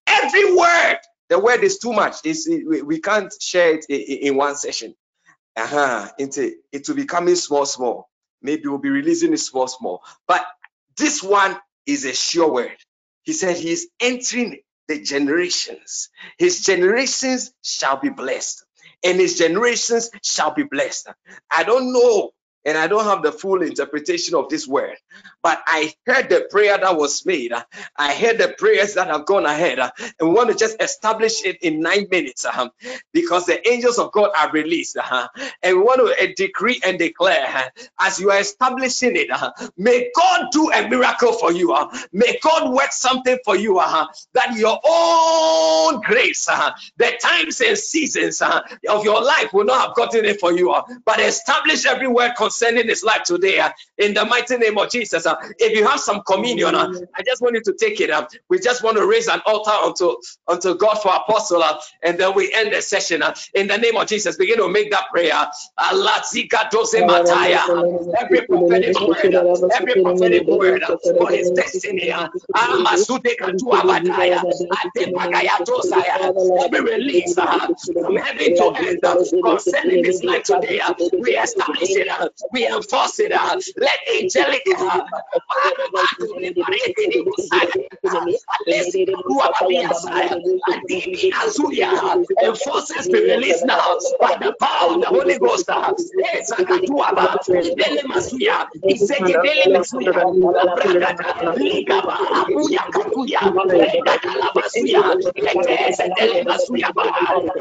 [0.07, 0.97] Every word,
[1.29, 2.17] the word is too much.
[2.23, 4.95] It's, we, can't share it in, one session.
[5.55, 6.09] Uh-huh.
[6.17, 8.09] Into, it will be coming small, small.
[8.41, 10.01] Maybe we'll be releasing it small, small.
[10.27, 10.45] But
[10.97, 12.77] this one is a sure word.
[13.23, 16.09] He said he's entering the generations.
[16.37, 18.65] His generations shall be blessed,
[19.03, 21.09] and his generations shall be blessed.
[21.51, 22.31] I don't know
[22.69, 24.97] and I don't have the full interpretation of this word,
[25.43, 27.53] but I heard the prayer that was made.
[27.97, 29.91] I heard the prayers that have gone ahead, and
[30.21, 32.69] we want to just establish it in nine minutes uh,
[33.13, 35.29] because the angels of God are released, uh,
[35.63, 37.63] and we want to uh, decree and declare uh,
[38.01, 39.29] as you are establishing it.
[39.77, 41.75] may God do a miracle for you.
[42.13, 43.79] may God work something for you
[44.33, 46.47] that your own grace,
[46.97, 50.75] the times and seasons of your life will not have gotten it for you,
[51.05, 52.33] but establish every word
[52.89, 55.25] his life today uh, in the mighty name of Jesus.
[55.25, 55.35] uh.
[55.59, 56.87] if you have some communion, uh,
[57.17, 58.11] I just want you to take it.
[58.49, 60.15] We just want to raise an altar unto,
[60.47, 63.95] unto God for apostle, uh, and then we end the session uh, in the name
[63.97, 64.37] of Jesus.
[64.37, 65.47] Begin to make that prayer.
[65.77, 67.61] Allah zika doze mataya.
[68.19, 69.45] Every prophetic word, uh,
[69.75, 70.83] every prophetic word
[71.17, 72.11] for his destiny.
[72.55, 74.43] Amasude katua bataya.
[74.71, 76.31] Adepagaya dosaya.
[76.65, 80.81] Every release from heaven to earth concerning his life today.
[81.17, 82.07] We establish it.
[82.51, 83.31] We enforce it.
[83.31, 85.01] uh, Let angelic uh,
[93.11, 95.69] be released now by the power of the Holy Ghost.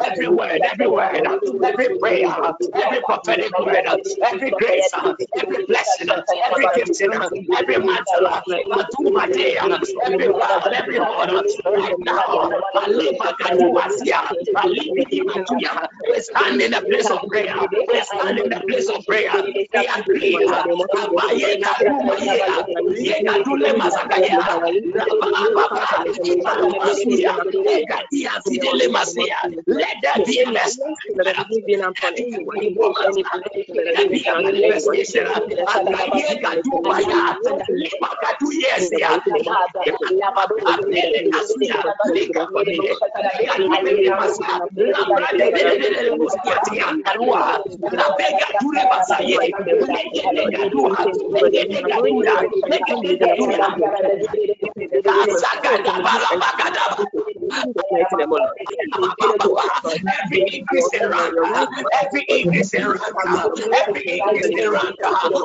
[0.04, 1.26] every word, every word,
[1.64, 2.34] every prayer,
[2.74, 3.84] every prophetic word,
[4.22, 4.90] every grace,
[5.36, 7.12] every blessing, every gifting,
[7.58, 16.70] every Matumadea, every word, every order, right now, Aliba Kaduasia, Alibi Matuya, we stand in
[16.72, 17.56] the place of prayer,
[17.88, 20.46] we stand in the place of prayer, we agree,
[20.96, 22.64] Abaye Kadumaye,
[22.98, 24.60] Yega Dule Mazakaya,
[24.94, 27.34] Rabba Masuya,
[27.66, 29.36] Egadia Fidele Masia,
[29.66, 30.94] let there be a blessing.
[31.16, 31.92] Let there be a
[60.30, 61.34] Every increase in rank,
[62.02, 63.02] every increase in rank,
[63.74, 64.96] every increase in rank,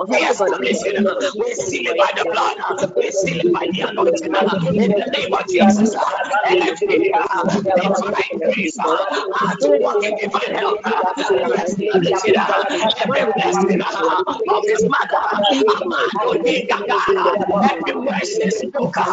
[0.07, 2.57] we establish it, we seal it by the blood,
[2.95, 4.33] we seal it by the anointing,
[4.83, 5.95] in the name of Jesus.
[6.47, 11.13] Every divine uh, increase, uh, to walk in divine health, uh,
[11.65, 12.37] establish it,
[13.17, 13.81] every blessing
[14.49, 15.21] of his mother,
[16.71, 19.03] Amado every blessing spoken,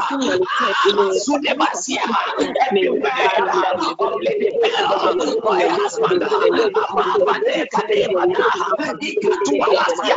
[1.13, 2.05] Sudebasia,
[2.69, 3.03] every word
[4.01, 6.23] of Lady Bell, my husband,
[8.63, 9.17] Abba de
[9.81, 10.17] Ikatualasia,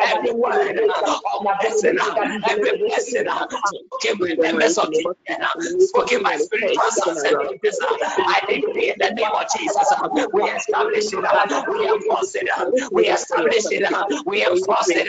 [0.00, 0.90] every word with
[8.22, 9.88] I decree in the name of Jesus,
[10.32, 12.48] we establish it, we enforce it,
[12.92, 15.08] we establish it, we enforce it.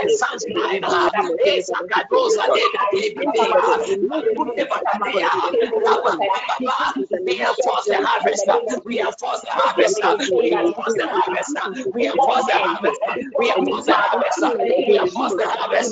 [0.01, 0.81] a rain, and sunshine,
[1.47, 2.45] Ezagadosa,
[2.93, 3.13] we
[7.87, 8.45] the harvest,
[8.85, 10.01] we have forced the harvest,
[10.35, 11.61] we have forced the harvest,
[11.93, 13.01] we have forced the harvest,
[13.39, 14.41] we have forced the harvest,
[14.87, 15.91] we have forced the harvest,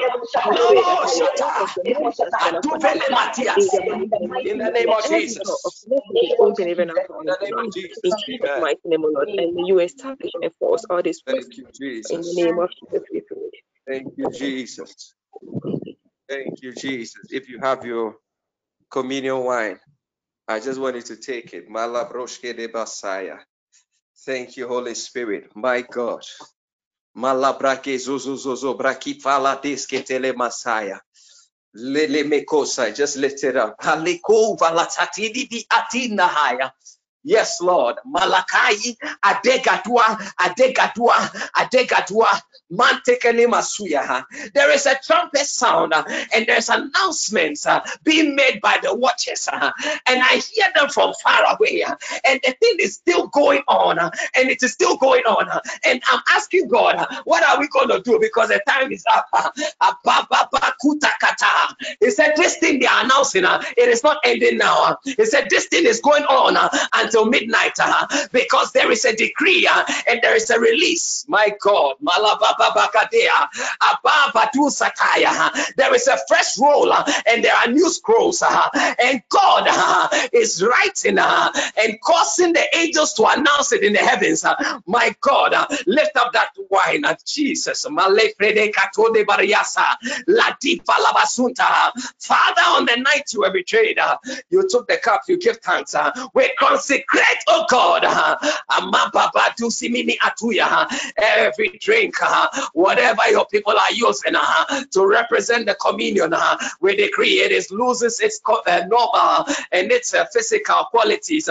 [4.45, 5.85] in the name of Jesus.
[8.05, 11.65] In Jesus' mighty name, O Lord, and you establish and enforce all this Thank you,
[11.73, 12.11] Jesus.
[12.11, 13.07] in the name of Jesus.
[13.87, 15.13] Thank you, Jesus.
[16.29, 17.21] Thank you, Jesus.
[17.31, 18.15] If you have your
[18.89, 19.79] communion wine,
[20.47, 21.69] I just want you to take it.
[21.69, 23.39] Malabroshke de Basaya.
[24.25, 25.55] Thank you, Holy Spirit.
[25.55, 26.23] My God.
[27.15, 30.99] Malabrake zuzuzuzu braki fala deske tele masaya.
[31.73, 32.91] Lele mekosa.
[32.95, 33.75] Just lift it up.
[33.81, 36.71] Haliko valatati di atina haya.
[37.23, 37.97] Yes, Lord.
[38.07, 41.15] Malakai adegadua adegadua
[41.55, 42.41] adegadua
[42.73, 44.25] mantekele masuya.
[44.55, 46.03] There is a trumpet sound uh,
[46.33, 49.71] and there's announcements uh, being made by the watchers, uh,
[50.07, 51.83] and I hear them from far away.
[52.25, 55.49] And the thing is still going on, and it is still going on.
[55.85, 58.19] And I'm asking God, what are we going to do?
[58.21, 59.27] Because the time is up.
[62.01, 64.97] He said, This thing they are announcing, it is not ending now.
[65.05, 66.69] He said, This thing is going on uh,
[67.13, 71.25] until midnight uh, because there is a decree uh, and there is a release.
[71.27, 71.95] My God,
[73.81, 75.51] Ababadusataya.
[75.77, 78.41] there is a fresh roll uh, and there are new scrolls.
[78.41, 78.69] uh,
[79.03, 83.99] And God uh, is writing uh, and causing the angels to announce it in the
[83.99, 84.43] heavens.
[84.45, 84.55] uh.
[84.87, 87.85] My God, uh, lift up that wine, uh, Jesus.
[87.85, 88.01] Father,
[92.61, 94.17] on the night you were betrayed, uh,
[94.49, 95.93] you took the cup, you give thanks.
[95.95, 96.51] uh, We
[97.07, 98.37] consecrate, oh God, uh,
[98.69, 105.75] amababatu simini uh, every drink, uh, whatever your people are using uh, to represent the
[105.75, 111.49] communion, uh, we decree it is loses its uh, normal and its uh, physical qualities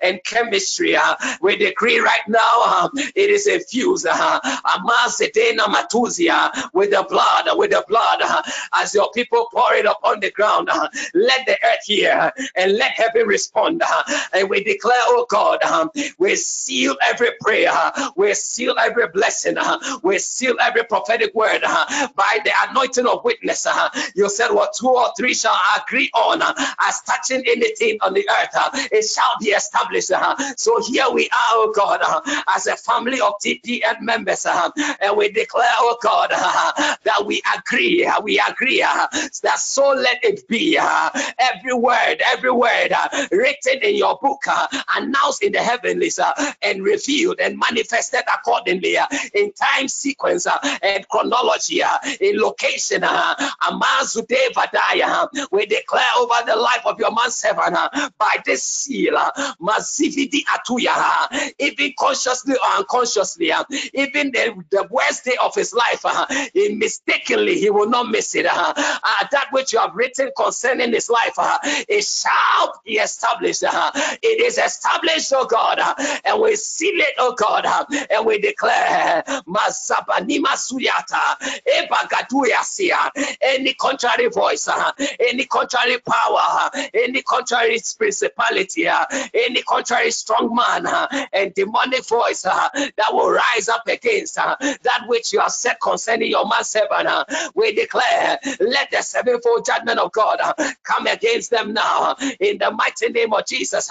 [0.00, 0.96] and chemistry.
[1.40, 4.06] we decree right now it is infused
[6.72, 8.22] with the blood, with the blood,
[8.74, 10.68] as your people pour it upon the ground.
[11.14, 13.82] let the earth hear and let heaven respond.
[14.32, 19.58] and we declare, oh God, um, we seal every prayer, uh, we seal every blessing,
[19.58, 23.66] uh, we seal every prophetic word uh, by the anointing of witness.
[23.66, 28.14] Uh, you said, What two or three shall agree on uh, as touching anything on
[28.14, 30.10] the earth, uh, it shall be established.
[30.58, 32.00] so here we are, oh God,
[32.54, 38.42] as a family of TPN members, and we declare, oh God, that we agree, we
[38.48, 40.78] agree that so let it be.
[41.38, 42.92] every word, every word
[43.30, 44.42] written in your book,
[44.96, 46.32] announced in the heavenlies, uh,
[46.62, 53.04] and revealed and manifested accordingly uh, in time, sequence uh, and chronology uh, in location.
[53.04, 57.76] Uh, uh, we declare over the life of your man servant
[58.18, 59.14] by this seal.
[59.60, 61.52] Mazividi Atuya.
[61.58, 63.52] Even consciously or unconsciously,
[63.94, 66.04] even the, the worst day of his life,
[66.52, 68.44] he mistakenly he will not miss it.
[68.44, 71.34] That which you have written concerning his life,
[71.88, 73.62] it shall be established.
[73.64, 75.78] It is established, oh God,
[76.24, 77.66] and we seal it, oh God,
[78.10, 81.36] and we declare, Mazabanima Suyata,
[83.42, 84.68] any contrary voice,
[85.20, 88.86] any contrary power, any contrary principality,
[89.34, 90.86] any contrary strong man,
[91.32, 96.46] and demonic voice that will rise up against that which you have said concerning your
[96.48, 97.08] man servant.
[97.54, 100.38] we declare, let the sevenfold judgment of God
[100.82, 103.90] come against them now in the mighty name of Jesus.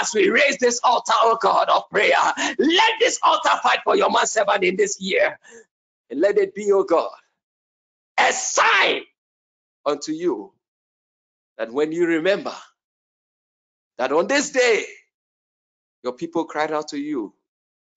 [0.00, 2.16] as we raise this altar, oh God, of prayer,
[2.58, 5.38] let this altar fight for your man servant in this year.
[6.10, 7.10] And let it be, oh God,
[8.18, 9.02] a sign
[9.86, 10.52] unto you
[11.58, 12.54] that when you remember
[13.98, 14.84] that on this day
[16.04, 17.34] your people cried out to you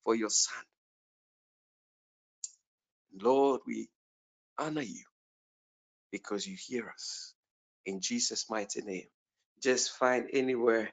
[0.05, 0.63] for your son.
[3.21, 3.89] Lord, we
[4.59, 5.03] honor you
[6.11, 7.33] because you hear us
[7.85, 9.07] in Jesus' mighty name.
[9.61, 10.91] Just find anywhere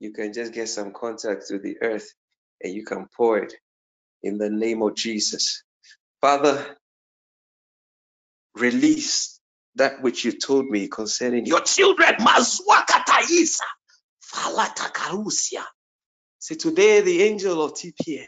[0.00, 2.14] you can just get some contact to the earth
[2.62, 3.54] and you can pour it
[4.22, 5.64] in the name of Jesus.
[6.20, 6.66] Father,
[8.56, 9.40] release
[9.76, 12.14] that which you told me concerning your children.
[12.20, 13.60] Mazwakataisa,
[14.34, 15.64] falatakarusia.
[16.40, 18.26] See, today the angel of TPN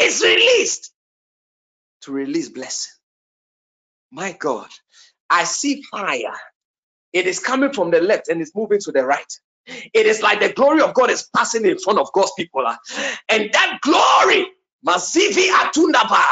[0.00, 0.92] is released
[2.02, 2.92] to release blessing.
[4.12, 4.68] My God,
[5.30, 6.36] I see fire.
[7.12, 9.32] It is coming from the left and it's moving to the right.
[9.94, 12.64] It is like the glory of God is passing in front of God's people.
[12.66, 12.78] ah.
[13.30, 14.48] And that glory,
[14.86, 16.24] Masivi Atundaba,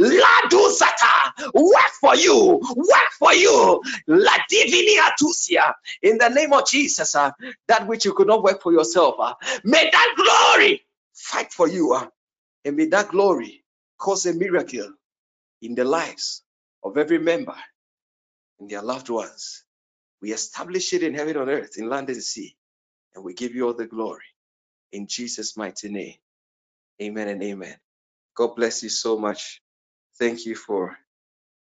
[0.00, 7.14] Ladu Sata, work for you, work for you, Ladivini Atusia, in the name of Jesus,
[7.16, 7.32] ah,
[7.68, 9.16] that which you could not work for yourself.
[9.20, 9.36] ah.
[9.64, 10.82] May that glory
[11.14, 11.96] fight for you,
[12.64, 13.64] and may that glory
[13.98, 14.92] cause a miracle
[15.62, 16.42] in the lives
[16.84, 17.56] of every member
[18.60, 19.64] and their loved ones.
[20.22, 22.56] We establish it in heaven on earth, in land and sea,
[23.14, 24.24] and we give you all the glory
[24.92, 26.14] in Jesus' mighty name.
[27.02, 27.76] Amen and amen.
[28.36, 29.62] God bless you so much.
[30.18, 30.96] Thank you for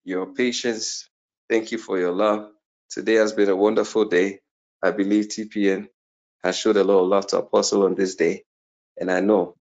[0.05, 1.09] your patience.
[1.49, 2.51] Thank you for your love.
[2.91, 4.41] Today has been a wonderful day.
[4.83, 5.89] I believe TPN
[6.45, 8.45] has showed a lot of love to Apostle on this day.
[8.99, 9.57] And I know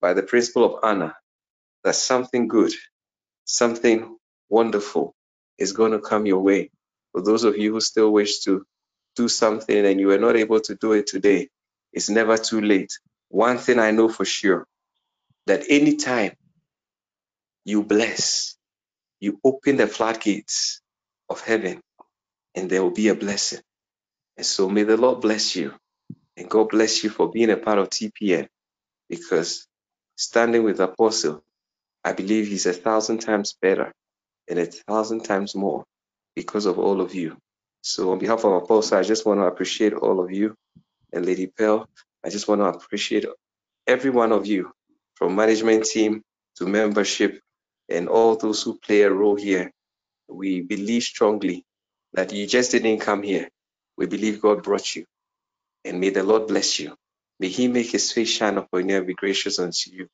[0.00, 1.14] by the principle of honor
[1.84, 2.72] that something good,
[3.46, 4.16] something
[4.50, 5.14] wonderful
[5.58, 6.70] is going to come your way.
[7.12, 8.64] For those of you who still wish to
[9.16, 11.48] do something and you were not able to do it today,
[11.92, 12.92] it's never too late.
[13.30, 14.66] One thing I know for sure
[15.46, 16.32] that anytime
[17.64, 18.56] you bless,
[19.20, 20.80] you open the floodgates
[21.30, 21.80] of heaven
[22.54, 23.60] and there will be a blessing.
[24.36, 25.74] And so may the Lord bless you
[26.36, 28.48] and God bless you for being a part of TPN
[29.08, 29.66] because
[30.16, 31.42] standing with the Apostle,
[32.04, 33.92] I believe he's a thousand times better
[34.48, 35.84] and a thousand times more
[36.36, 37.36] because of all of you.
[37.82, 40.54] So on behalf of Apostle, I just want to appreciate all of you
[41.12, 41.86] and Lady Pearl.
[42.24, 43.26] I just want to appreciate
[43.86, 44.72] every one of you
[45.16, 46.22] from management team
[46.56, 47.40] to membership
[47.90, 49.72] and all those who play a role here.
[50.28, 51.64] We believe strongly
[52.14, 53.48] that you just didn't come here.
[53.96, 55.06] We believe God brought you.
[55.84, 56.96] And may the Lord bless you.
[57.40, 60.08] May He make His face shine upon you and be gracious unto you,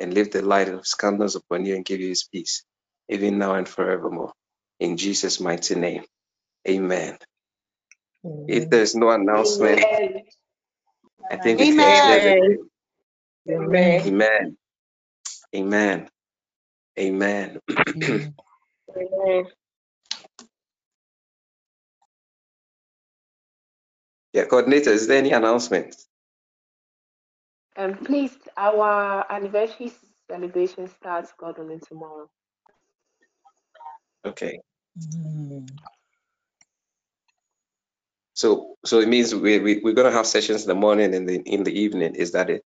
[0.00, 2.64] and lift the light of countenance upon you and give you His peace,
[3.08, 4.32] even now and forevermore.
[4.80, 6.04] In Jesus' mighty name.
[6.68, 7.18] Amen.
[8.48, 9.80] If there's no announcement,
[11.30, 12.68] I think we can share the
[13.48, 14.00] Amen.
[14.06, 14.56] Amen.
[15.54, 16.08] Amen.
[16.98, 17.58] Amen.
[18.96, 19.44] Amen.
[24.32, 25.96] yeah, coordinator, is there any announcement?
[27.76, 29.92] Um, please, our anniversary
[30.28, 32.28] celebration starts God willing tomorrow.
[34.24, 34.60] Okay.
[38.40, 41.36] So so it means we, we we're gonna have sessions in the morning and the
[41.44, 42.14] in the evening.
[42.14, 42.64] Is that it?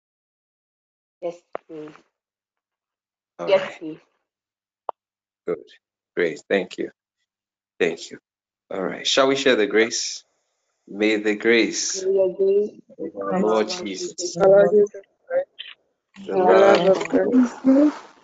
[1.22, 1.36] Yes,
[1.68, 1.92] please.
[3.38, 3.78] All yes, right.
[3.78, 3.98] please.
[5.48, 5.58] Good.
[6.16, 6.40] Great.
[6.48, 6.90] Thank you.
[7.80, 8.18] Thank you.
[8.70, 9.06] All right.
[9.06, 10.24] Shall we share the grace?
[10.88, 15.48] May the grace May your grace of our Lord Jesus, Our Lord Jesus Christ,
[16.26, 17.92] the love love of God,